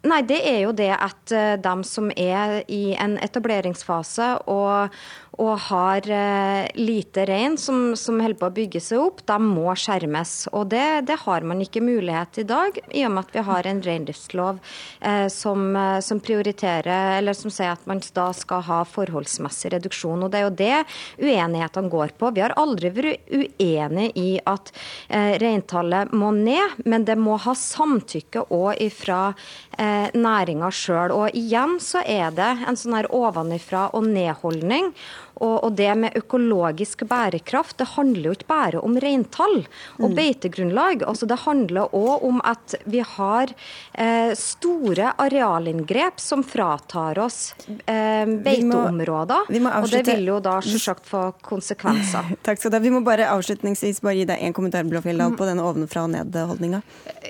[0.08, 4.96] Nei, det er jo det at de som er i en etableringsfase og,
[5.40, 9.72] og har uh, lite rein som, som, holder på å bygge seg opp, de må
[9.80, 10.34] skjermes.
[10.52, 13.70] Og det, det, har man ikke mulighet i dag, i og med at vi har
[13.70, 14.60] en reindriftslov
[15.00, 20.26] eh, som, uh, som, prioriterer, eller som sier at man da skal ha forholdsmessig reduksjon.
[20.26, 22.34] Og det er jo det uenighetene går på.
[22.36, 24.72] Vi har aldri vært uenig i at
[25.10, 29.34] reintallet må ned, men det må ha samtykke òg ifra
[29.78, 31.14] næringa sjøl.
[31.16, 34.92] Og igjen så er det en sånn her ovenifra og ned-holdning.
[35.40, 39.62] Og, og det med økologisk bærekraft, det handler jo ikke bare om reintall
[40.00, 40.16] og mm.
[40.18, 41.06] beitegrunnlag.
[41.08, 43.54] Altså, det handler òg om at vi har
[43.94, 49.50] eh, store arealinngrep som fratar oss eh, beiteområder.
[49.50, 52.34] Vi må, vi må og det vil jo da selvsagt få konsekvenser.
[52.46, 52.84] Takk skal du ha.
[52.84, 56.82] Vi må bare avslutningsvis bare gi deg en kommentar Blåfjelldal, på denne ovenfra og ned-holdninga.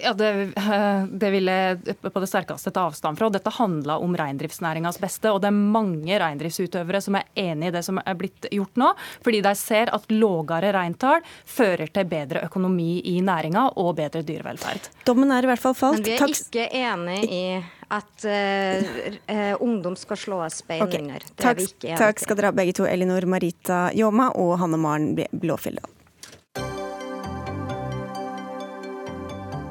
[0.02, 0.32] Ja, det,
[1.22, 3.30] det vil jeg på det sterkeste ta avstand fra.
[3.34, 5.34] Dette handler om reindriftsnæringas beste.
[5.34, 8.92] Og det er mange reindriftsutøvere som er enig i det som er blitt gjort nå,
[9.26, 14.90] fordi de ser at lågere reintall fører til bedre økonomi i næringa og bedre dyrevelferd.
[15.08, 16.00] Dommen er i hvert fall falt.
[16.00, 16.42] Men vi er Takk.
[16.48, 17.44] ikke enig i
[17.90, 21.02] at uh, ungdom skal slås bein okay.
[21.02, 21.24] under.
[21.26, 21.64] Det takk,
[21.98, 25.96] takk skal dere ha begge to, Elinor Marita Ljåma og Hanne Maren Blåfjelldal.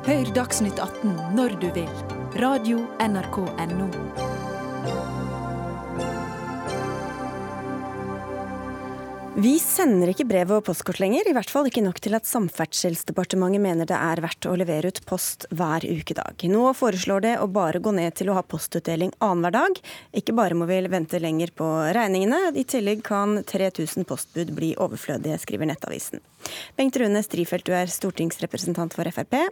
[0.09, 1.91] Hør Dagsnytt 18 når du vil.
[2.41, 4.28] Radio NRK Radio.nrk.no.
[9.37, 13.63] Vi sender ikke brev og postkort lenger, i hvert fall ikke nok til at Samferdselsdepartementet
[13.63, 16.47] mener det er verdt å levere ut post hver ukedag.
[16.49, 19.79] Nå foreslår det å bare gå ned til å ha postutdeling annenhver dag.
[20.17, 25.39] Ikke bare må vi vente lenger på regningene, i tillegg kan 3000 postbud bli overflødige,
[25.45, 26.25] skriver Nettavisen.
[26.81, 29.43] Bengt Rune Strifeldt, du er stortingsrepresentant for Frp.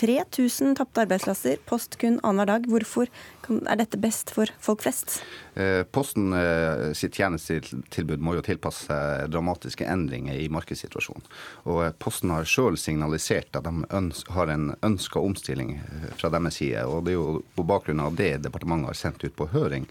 [0.00, 2.68] 3000 tapte arbeidsplasser, post kun annenhver dag.
[2.70, 3.10] Hvorfor
[3.50, 5.18] er dette best for folk flest?
[5.58, 11.28] Eh, Posten eh, sitt tjenestetilbud må jo tilpasse seg dramatiske endringer i markedssituasjonen.
[11.68, 14.00] Og eh, Posten har sjøl signalisert at de
[14.36, 15.76] har en ønska omstilling
[16.16, 16.86] fra deres side.
[16.86, 19.88] og Det er jo på bakgrunn av det departementet har sendt ut på høring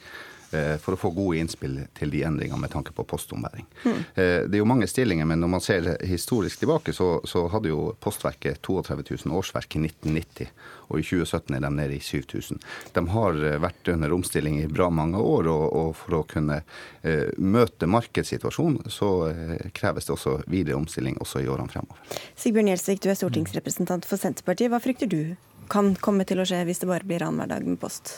[0.82, 3.68] for å få gode innspill til de endringene med tanke på postombæring.
[3.84, 4.00] Mm.
[4.16, 7.92] Det er jo mange stillinger, men når man ser historisk tilbake, så, så hadde jo
[8.02, 10.50] Postverket 32 000 årsverk i 1990.
[10.90, 12.62] Og i 2017 er de nede i 7000.
[12.94, 16.62] De har eh, vært under omstilling i bra mange år, og, og for å kunne
[16.64, 22.18] uh, møte markedssituasjonen, så uh, kreves det også videre omstilling også i årene fremover.
[22.40, 24.74] Sigbjørn Gjelsvik, du er stortingsrepresentant for Senterpartiet.
[24.74, 25.36] Hva frykter du
[25.70, 28.18] kan komme til å skje hvis det bare blir annenhver dag med post?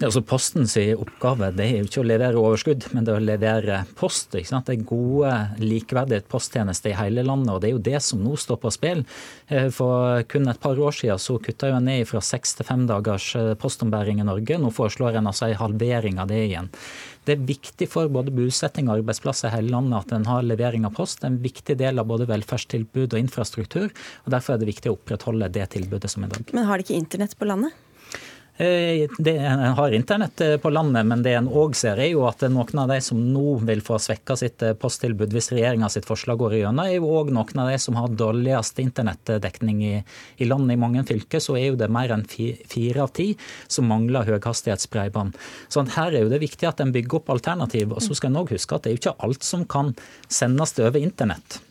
[0.00, 3.80] Altså Postens oppgave det er jo ikke å levere overskudd, men det er å levere
[3.98, 4.32] post.
[4.32, 4.70] ikke sant?
[4.70, 8.32] Det er gode, likeverdige posttjenester i hele landet, og det er jo det som nå
[8.40, 9.02] står på spill.
[9.52, 12.86] Eh, for kun et par år siden så kutta en ned fra seks til fem
[12.88, 14.56] dagers eh, postombæring i Norge.
[14.62, 16.72] Nå foreslår en altså en halvering av det igjen.
[17.28, 20.88] Det er viktig for både bosetting og arbeidsplasser i hele landet at en har levering
[20.88, 21.20] av post.
[21.20, 23.92] Det er en viktig del av både velferdstilbud og infrastruktur.
[24.24, 26.56] og Derfor er det viktig å opprettholde det tilbudet som i dag.
[26.56, 27.76] Men har de ikke internett på landet?
[28.60, 32.26] Eh, det, en har internett eh, på landet, men det en òg ser, er jo
[32.28, 36.04] at noen av de som nå vil få svekka sitt eh, posttilbud hvis regjeringa sitt
[36.04, 39.94] forslag går igjennom, er jo òg noen av de som har dårligst internettdekning i,
[40.36, 40.74] i, landet.
[40.76, 43.30] I mange fylker så er jo det mer enn fire av ti
[43.64, 45.40] som mangler høyhastighetsbredbånd.
[45.72, 47.96] Så her er jo det viktig at en bygger opp alternativ.
[47.96, 49.94] Og så skal en òg huske at det er jo ikke alt som kan
[50.28, 51.62] sendes over internett.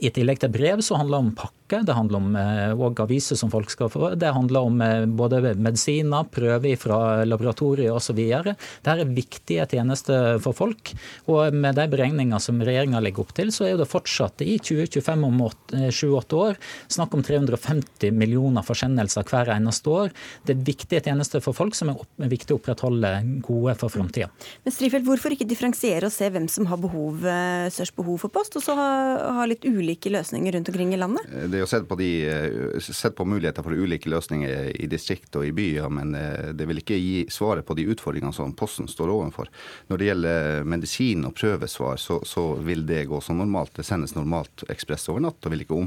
[0.00, 3.50] I tillegg til brev så handler det om pakke, det handler om eh, aviser som
[3.52, 4.12] folk skal få.
[4.20, 8.18] Det handler om eh, både medisiner, prøver fra laboratorier osv.
[8.18, 10.92] Dette er viktige tjenester for folk.
[11.32, 15.26] Og med de beregninger som regjeringa legger opp til, så er det fortsatt i 2025
[15.28, 16.60] om 7-8 eh, år
[16.92, 20.12] snakk om 350 millioner forsendelser hver eneste år.
[20.46, 23.14] Det er viktige tjenester for folk som er viktig å opprettholde
[23.46, 24.30] gode for framtida.
[24.64, 27.24] Men Strifeldt, hvorfor ikke differensiere og se hvem som har behov,
[27.72, 28.90] størst behov for post, og så ha,
[29.38, 31.26] ha litt ulike ulike løsninger rundt omkring i landet?
[31.32, 34.88] Eh, det er jo sett på, de, eh, sett på muligheter for ulike løsninger i
[34.90, 38.54] distrikt og i byer, men eh, det vil ikke gi svaret på de utfordringene som
[38.56, 39.50] Posten står overfor.
[39.90, 43.74] Når det gjelder medisin og prøvesvar, så, så vil det gå som normalt.
[43.76, 45.78] Det sendes normalt ekspress over natt og vil ikke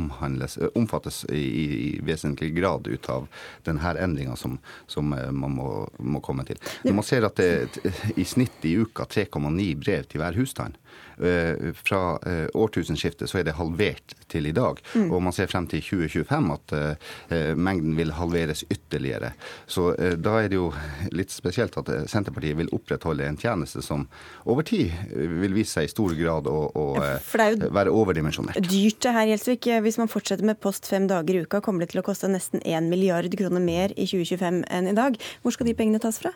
[0.75, 3.27] omfattes i, i, vesentlig grad ut av
[3.65, 5.69] denne endringa som, som, man må,
[5.99, 6.59] må, komme til.
[6.83, 10.77] Når man ser at det i snitt i uka 3,9 brev til hver husstand,
[11.17, 14.79] fra eh, årtusenskiftet så er det halvert til i dag.
[14.95, 15.09] Mm.
[15.13, 19.33] Og man ser frem til 2025 at eh, mengden vil halveres ytterligere.
[19.67, 20.69] Så da er det jo
[21.15, 24.07] litt spesielt at Senterpartiet vil opprettholde en tjeneste som
[24.45, 28.59] over tid vil vise seg i stor grad å, å være overdimensjonert.
[28.69, 29.69] Dyrt det her, Gjelsvik.
[29.85, 32.63] Hvis man fortsetter med post fem dager i uka, kommer det til å koste nesten
[32.63, 35.19] 1 milliard kroner mer i 2025 enn i dag.
[35.43, 36.33] Hvor skal de pengene tas fra?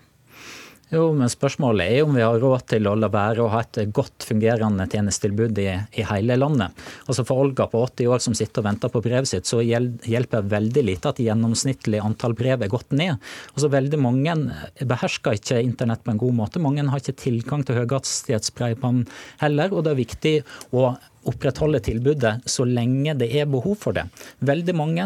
[0.89, 3.77] Jo, men Spørsmålet er om vi har råd til å la være å ha et
[3.93, 6.73] godt fungerende tjenestetilbud i, i, hele landet.
[7.05, 10.47] Altså For Olga på 80 år som sitter og venter på brevet sitt, så hjelper
[10.49, 13.21] veldig lite at gjennomsnittlig antall brev er gått ned.
[13.53, 14.33] Altså Veldig mange
[14.89, 16.63] behersker ikke internett på en god måte.
[16.63, 19.05] Mange har ikke tilgang til høyhastighetsbredbånd
[19.43, 19.69] heller.
[19.69, 20.35] og det er viktig
[20.73, 20.95] å
[21.29, 24.07] opprettholde tilbudet så lenge det er behov for det.
[24.41, 25.05] Veldig mange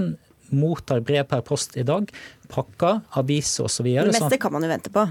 [0.54, 2.08] mottar brev per post i dag,
[2.48, 3.90] pakker, aviser osv.
[3.90, 5.06] Det meste kan man jo vente på.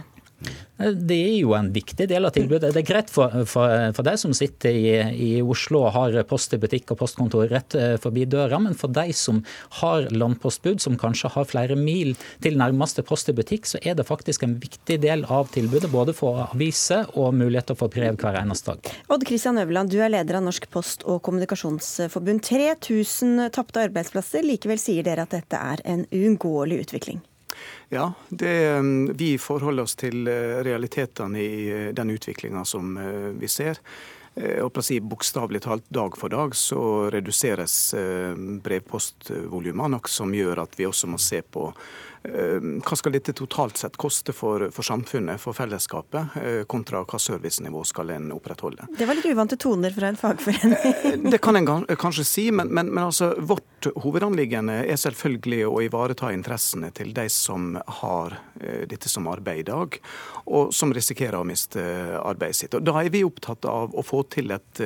[0.82, 2.72] Det er jo en viktig del av tilbudet.
[2.74, 6.56] Det er greit for, for, for de som sitter i, i, Oslo og har post
[6.56, 9.42] i butikk og postkontor rett eh, forbi døra, men for de som
[9.78, 14.08] har landpostbud, som kanskje har flere mil til nærmeste post i butikk, så er det
[14.08, 15.92] faktisk en viktig del av tilbudet.
[15.92, 18.92] Både for aviser og mulighet til å få brev hver eneste dag.
[19.12, 22.42] Odd Kristian Øverland, du er leder av Norsk post- og kommunikasjonsforbund.
[22.48, 24.42] 3000 tapte arbeidsplasser.
[24.46, 27.22] Likevel sier dere at dette er en uunngåelig utvikling.
[27.92, 33.30] Ja, det, um, vi forholder oss til uh, realitetene i uh, den utviklinga som uh,
[33.38, 33.80] vi ser.
[34.32, 37.74] Og si Bokstavelig talt dag for dag så reduseres
[38.64, 41.66] brevpostvolumene, noe som gjør at vi også må se på
[42.22, 46.36] Ehm, hva skal dette totalt sett koste for, for samfunnet, for fellesskapet,
[46.70, 48.86] kontra hva servicenivå skal en opprettholde?
[48.98, 50.78] Det var litt uvante toner fra en fagforening.
[51.02, 51.66] Eh, det kan en
[51.98, 53.66] kanskje si, men, men, men altså, vårt
[54.02, 59.66] hovedanliggende er selvfølgelig å ivareta interessene til de som har eh, dette som arbeid i
[59.70, 59.98] dag,
[60.52, 61.82] og som risikerer å miste
[62.20, 62.76] arbeidet sitt.
[62.78, 64.82] Og Da er vi opptatt av å få til et,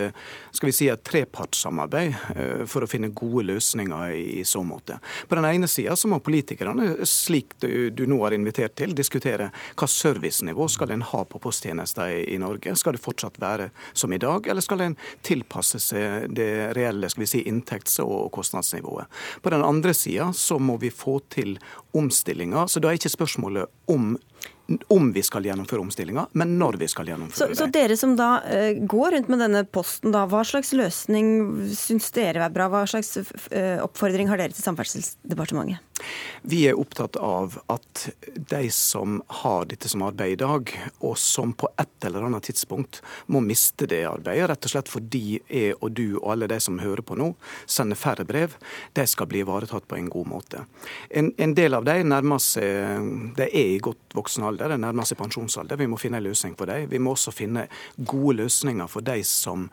[0.52, 4.98] skal vi si, et trepartssamarbeid for å finne gode løsninger i, så måte.
[5.28, 10.68] På den ene sida må politikerne slik du, nå har invitert til, diskutere hva servicenivå
[10.70, 12.76] skal en ha på posttjenester i, Norge.
[12.78, 17.24] Skal det fortsatt være som i dag, eller skal en tilpasse seg det reelle skal
[17.24, 18.85] vi si, inntekts- og kostnadsnivået?
[19.42, 21.56] På den andre sida så må vi få til
[21.96, 22.70] omstillinger.
[22.70, 24.14] Så da er ikke spørsmålet om
[24.90, 27.58] om vi skal gjennomføre omstillinga, men når vi skal gjennomføre det.
[27.58, 31.28] Så dere som da uh, går rundt med denne posten, da, hva slags løsning
[31.70, 32.66] syns dere er bra?
[32.72, 35.95] Hva slags uh, oppfordring har dere til Samferdselsdepartementet?
[36.42, 41.54] Vi er opptatt av at de som har dette som arbeid i dag, og som
[41.58, 45.90] på et eller annet tidspunkt må miste det arbeidet, rett og slett fordi jeg og
[45.96, 47.32] du og alle de som hører på nå,
[47.66, 48.54] sender færre brev,
[48.94, 50.64] de skal bli ivaretatt på en god måte.
[51.10, 55.06] En, en del av de nærmer seg De er i godt voksen alder de nærmer
[55.06, 55.78] seg pensjonsalder.
[55.80, 56.88] Vi må finne en løsning for dem.
[56.90, 59.66] Vi må også finne gode løsninger for de som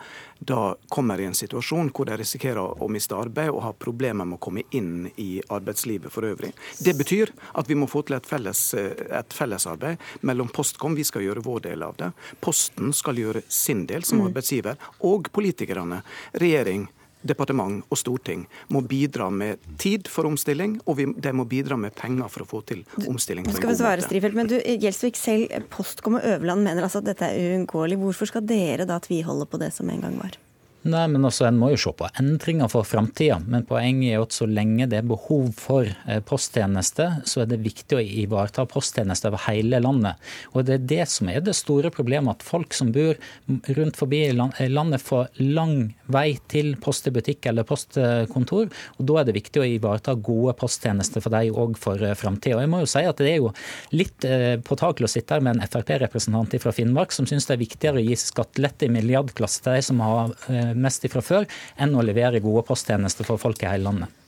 [0.44, 4.40] da kommer i en situasjon hvor de risikerer å miste arbeid og har problemer med
[4.40, 6.54] å komme inn i arbeidslivet for øvrig.
[6.80, 11.26] Det betyr at vi må få til et, felles, et fellesarbeid mellom Postkom, vi skal
[11.26, 12.12] gjøre vår del av det.
[12.44, 14.28] Posten skal gjøre sin del som mm.
[14.32, 16.04] arbeidsgiver, og politikerne,
[16.40, 16.88] regjering,
[17.24, 21.96] departement og storting må bidra med tid for omstilling, og vi, de må bidra med
[21.96, 23.48] penger for å få til omstilling.
[23.48, 27.12] Du, skal vi svare, Strifeld, men du, Gjelsvik selv, Postkom og Øverland mener altså at
[27.14, 28.00] dette er uunngåelig.
[28.04, 30.38] Hvorfor skal dere da tviholde på det som en gang var?
[30.84, 33.38] Nei, men altså, En må jo se på endringer for framtida.
[33.48, 37.62] Men poenget er at så lenge det er behov for eh, posttjenester, så er det
[37.64, 40.20] viktig å ivareta posttjenester over hele landet.
[40.52, 43.16] Og Det er det som er det store problemet, at folk som bor
[43.48, 48.70] rundt forbi landet får lang vei til post i butikk eller postkontor.
[48.98, 52.62] og Da er det viktig å ivareta gode posttjenester for dem òg for eh, framtida.
[52.64, 53.54] Jeg må jo si at det er jo
[53.94, 54.26] litt
[54.68, 58.06] påtakelig å sitte her med en Frp-representant fra Finnmark som syns det er viktigere å
[58.06, 60.34] gi skattelette i milliardklasse til de som har
[60.80, 61.48] mest fra før,
[61.82, 64.23] enn å levere gode posttjenester for folk i hele landet.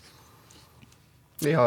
[1.44, 1.64] Ja,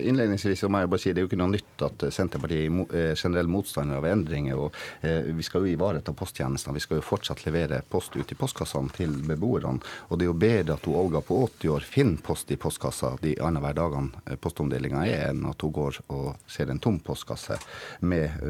[0.00, 3.50] innledningsvis må jeg bare si Det er jo ikke noe nytt at Senterpartiet er generell
[3.52, 4.56] motstander av endringer.
[4.56, 6.78] og eh, Vi skal jo ivareta posttjenestene.
[6.78, 9.84] Vi skal jo fortsatt levere post ut i postkassene til beboerne.
[10.08, 13.12] og Det er jo bedre at hun Olga på 80 år finner post i postkassa
[13.20, 17.58] de annenhver dagene eh, postomdelinga er, enn at hun går og ser en tom postkasse
[18.00, 18.40] med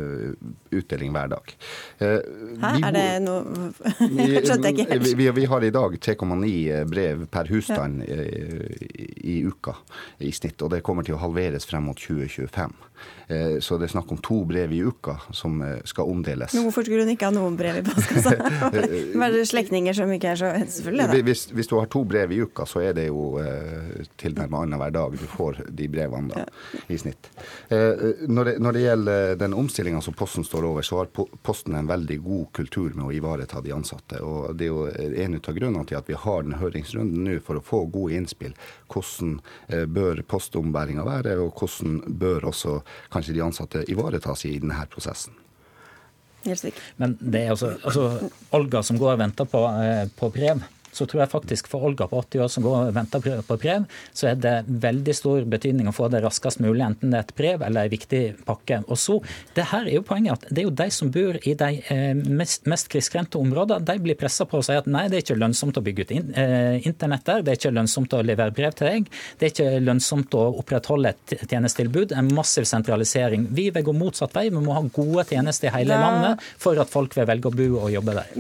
[0.71, 1.53] utdeling hver dag.
[1.99, 3.71] Hæ, er det noe
[4.47, 5.09] Skjønte jeg ikke helt.
[5.19, 6.55] Vi, vi, har i dag 3,9
[6.91, 9.75] brev per husstand i, i uka
[10.23, 12.73] i snitt og det kommer til å halveres frem mot 2025.
[13.31, 16.55] Eh, så det er snakk om to brev i uka som eh, skal omdeles.
[16.57, 18.35] Men hvorfor skulle hun ikke ha noen brev i postkassa?
[19.23, 21.07] Var det slektninger som ikke er så hensynsfulle?
[21.29, 24.95] Hvis, hvis, du har to brev i uka, så er det jo eh, tilnærmet annenhver
[24.97, 26.83] dag du får de brevene da, ja.
[26.91, 27.31] i snitt.
[27.71, 31.11] Når, det, når, det, gjelder den omstillinga som Posten står over, så har
[31.47, 34.19] Posten en veldig god kultur med å ivareta de ansatte.
[34.27, 37.61] og Det er jo en av grunnene til at vi har den høringsrunden nå, for
[37.61, 38.57] å få gode innspill.
[38.91, 39.39] Hvordan
[39.95, 42.81] bør bør postombæringa være, og hvordan bør også
[43.13, 45.33] kanskje de ansatte ivaretas i denne prosessen.
[46.97, 50.63] Men det er altså, altså Olga som går og venter på, eh, på brev
[50.93, 53.87] så tror jeg faktisk for Olga på 80 år som går og venter på brev,
[54.17, 57.35] så er det veldig stor betydning å få det raskest mulig, enten det er et
[57.39, 58.81] brev eller en viktig pakke.
[58.89, 59.19] Og så,
[59.57, 62.23] det her er jo poenget at det er jo de som bor i de eh,
[62.41, 65.39] mest, mest kriskrente områdene, de blir pressa på å si at nei, det er ikke
[65.41, 68.91] lønnsomt å bygge ut eh, internett der, det er ikke lønnsomt å levere brev til
[68.91, 73.47] deg, det er ikke lønnsomt å opprettholde et tjenestetilbud, en massiv sentralisering.
[73.57, 76.91] Vi vil gå motsatt vei, vi må ha gode tjenester i hele landet for at
[76.91, 78.35] folk vil velge å bo og jobbe der.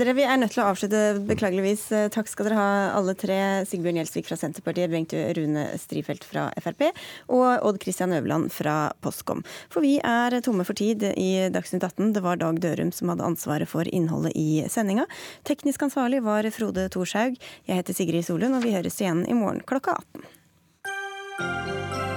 [0.00, 2.12] Dere, vi er nødt til å avslutte, beklageligvis vanligvis.
[2.14, 3.64] Takk skal dere ha alle tre.
[3.66, 6.90] Sigbjørn Gjelsvik fra Senterpartiet, Bengt Rune Strifeldt fra Frp
[7.28, 9.42] og Odd Christian Øverland fra Postkom.
[9.70, 12.12] For vi er tomme for tid i Dagsnytt 18.
[12.14, 15.06] Det var Dag Dørum som hadde ansvaret for innholdet i sendinga.
[15.44, 17.38] Teknisk ansvarlig var Frode Thorshaug.
[17.66, 22.09] Jeg heter Sigrid Solund, og vi høres igjen i morgen klokka 18.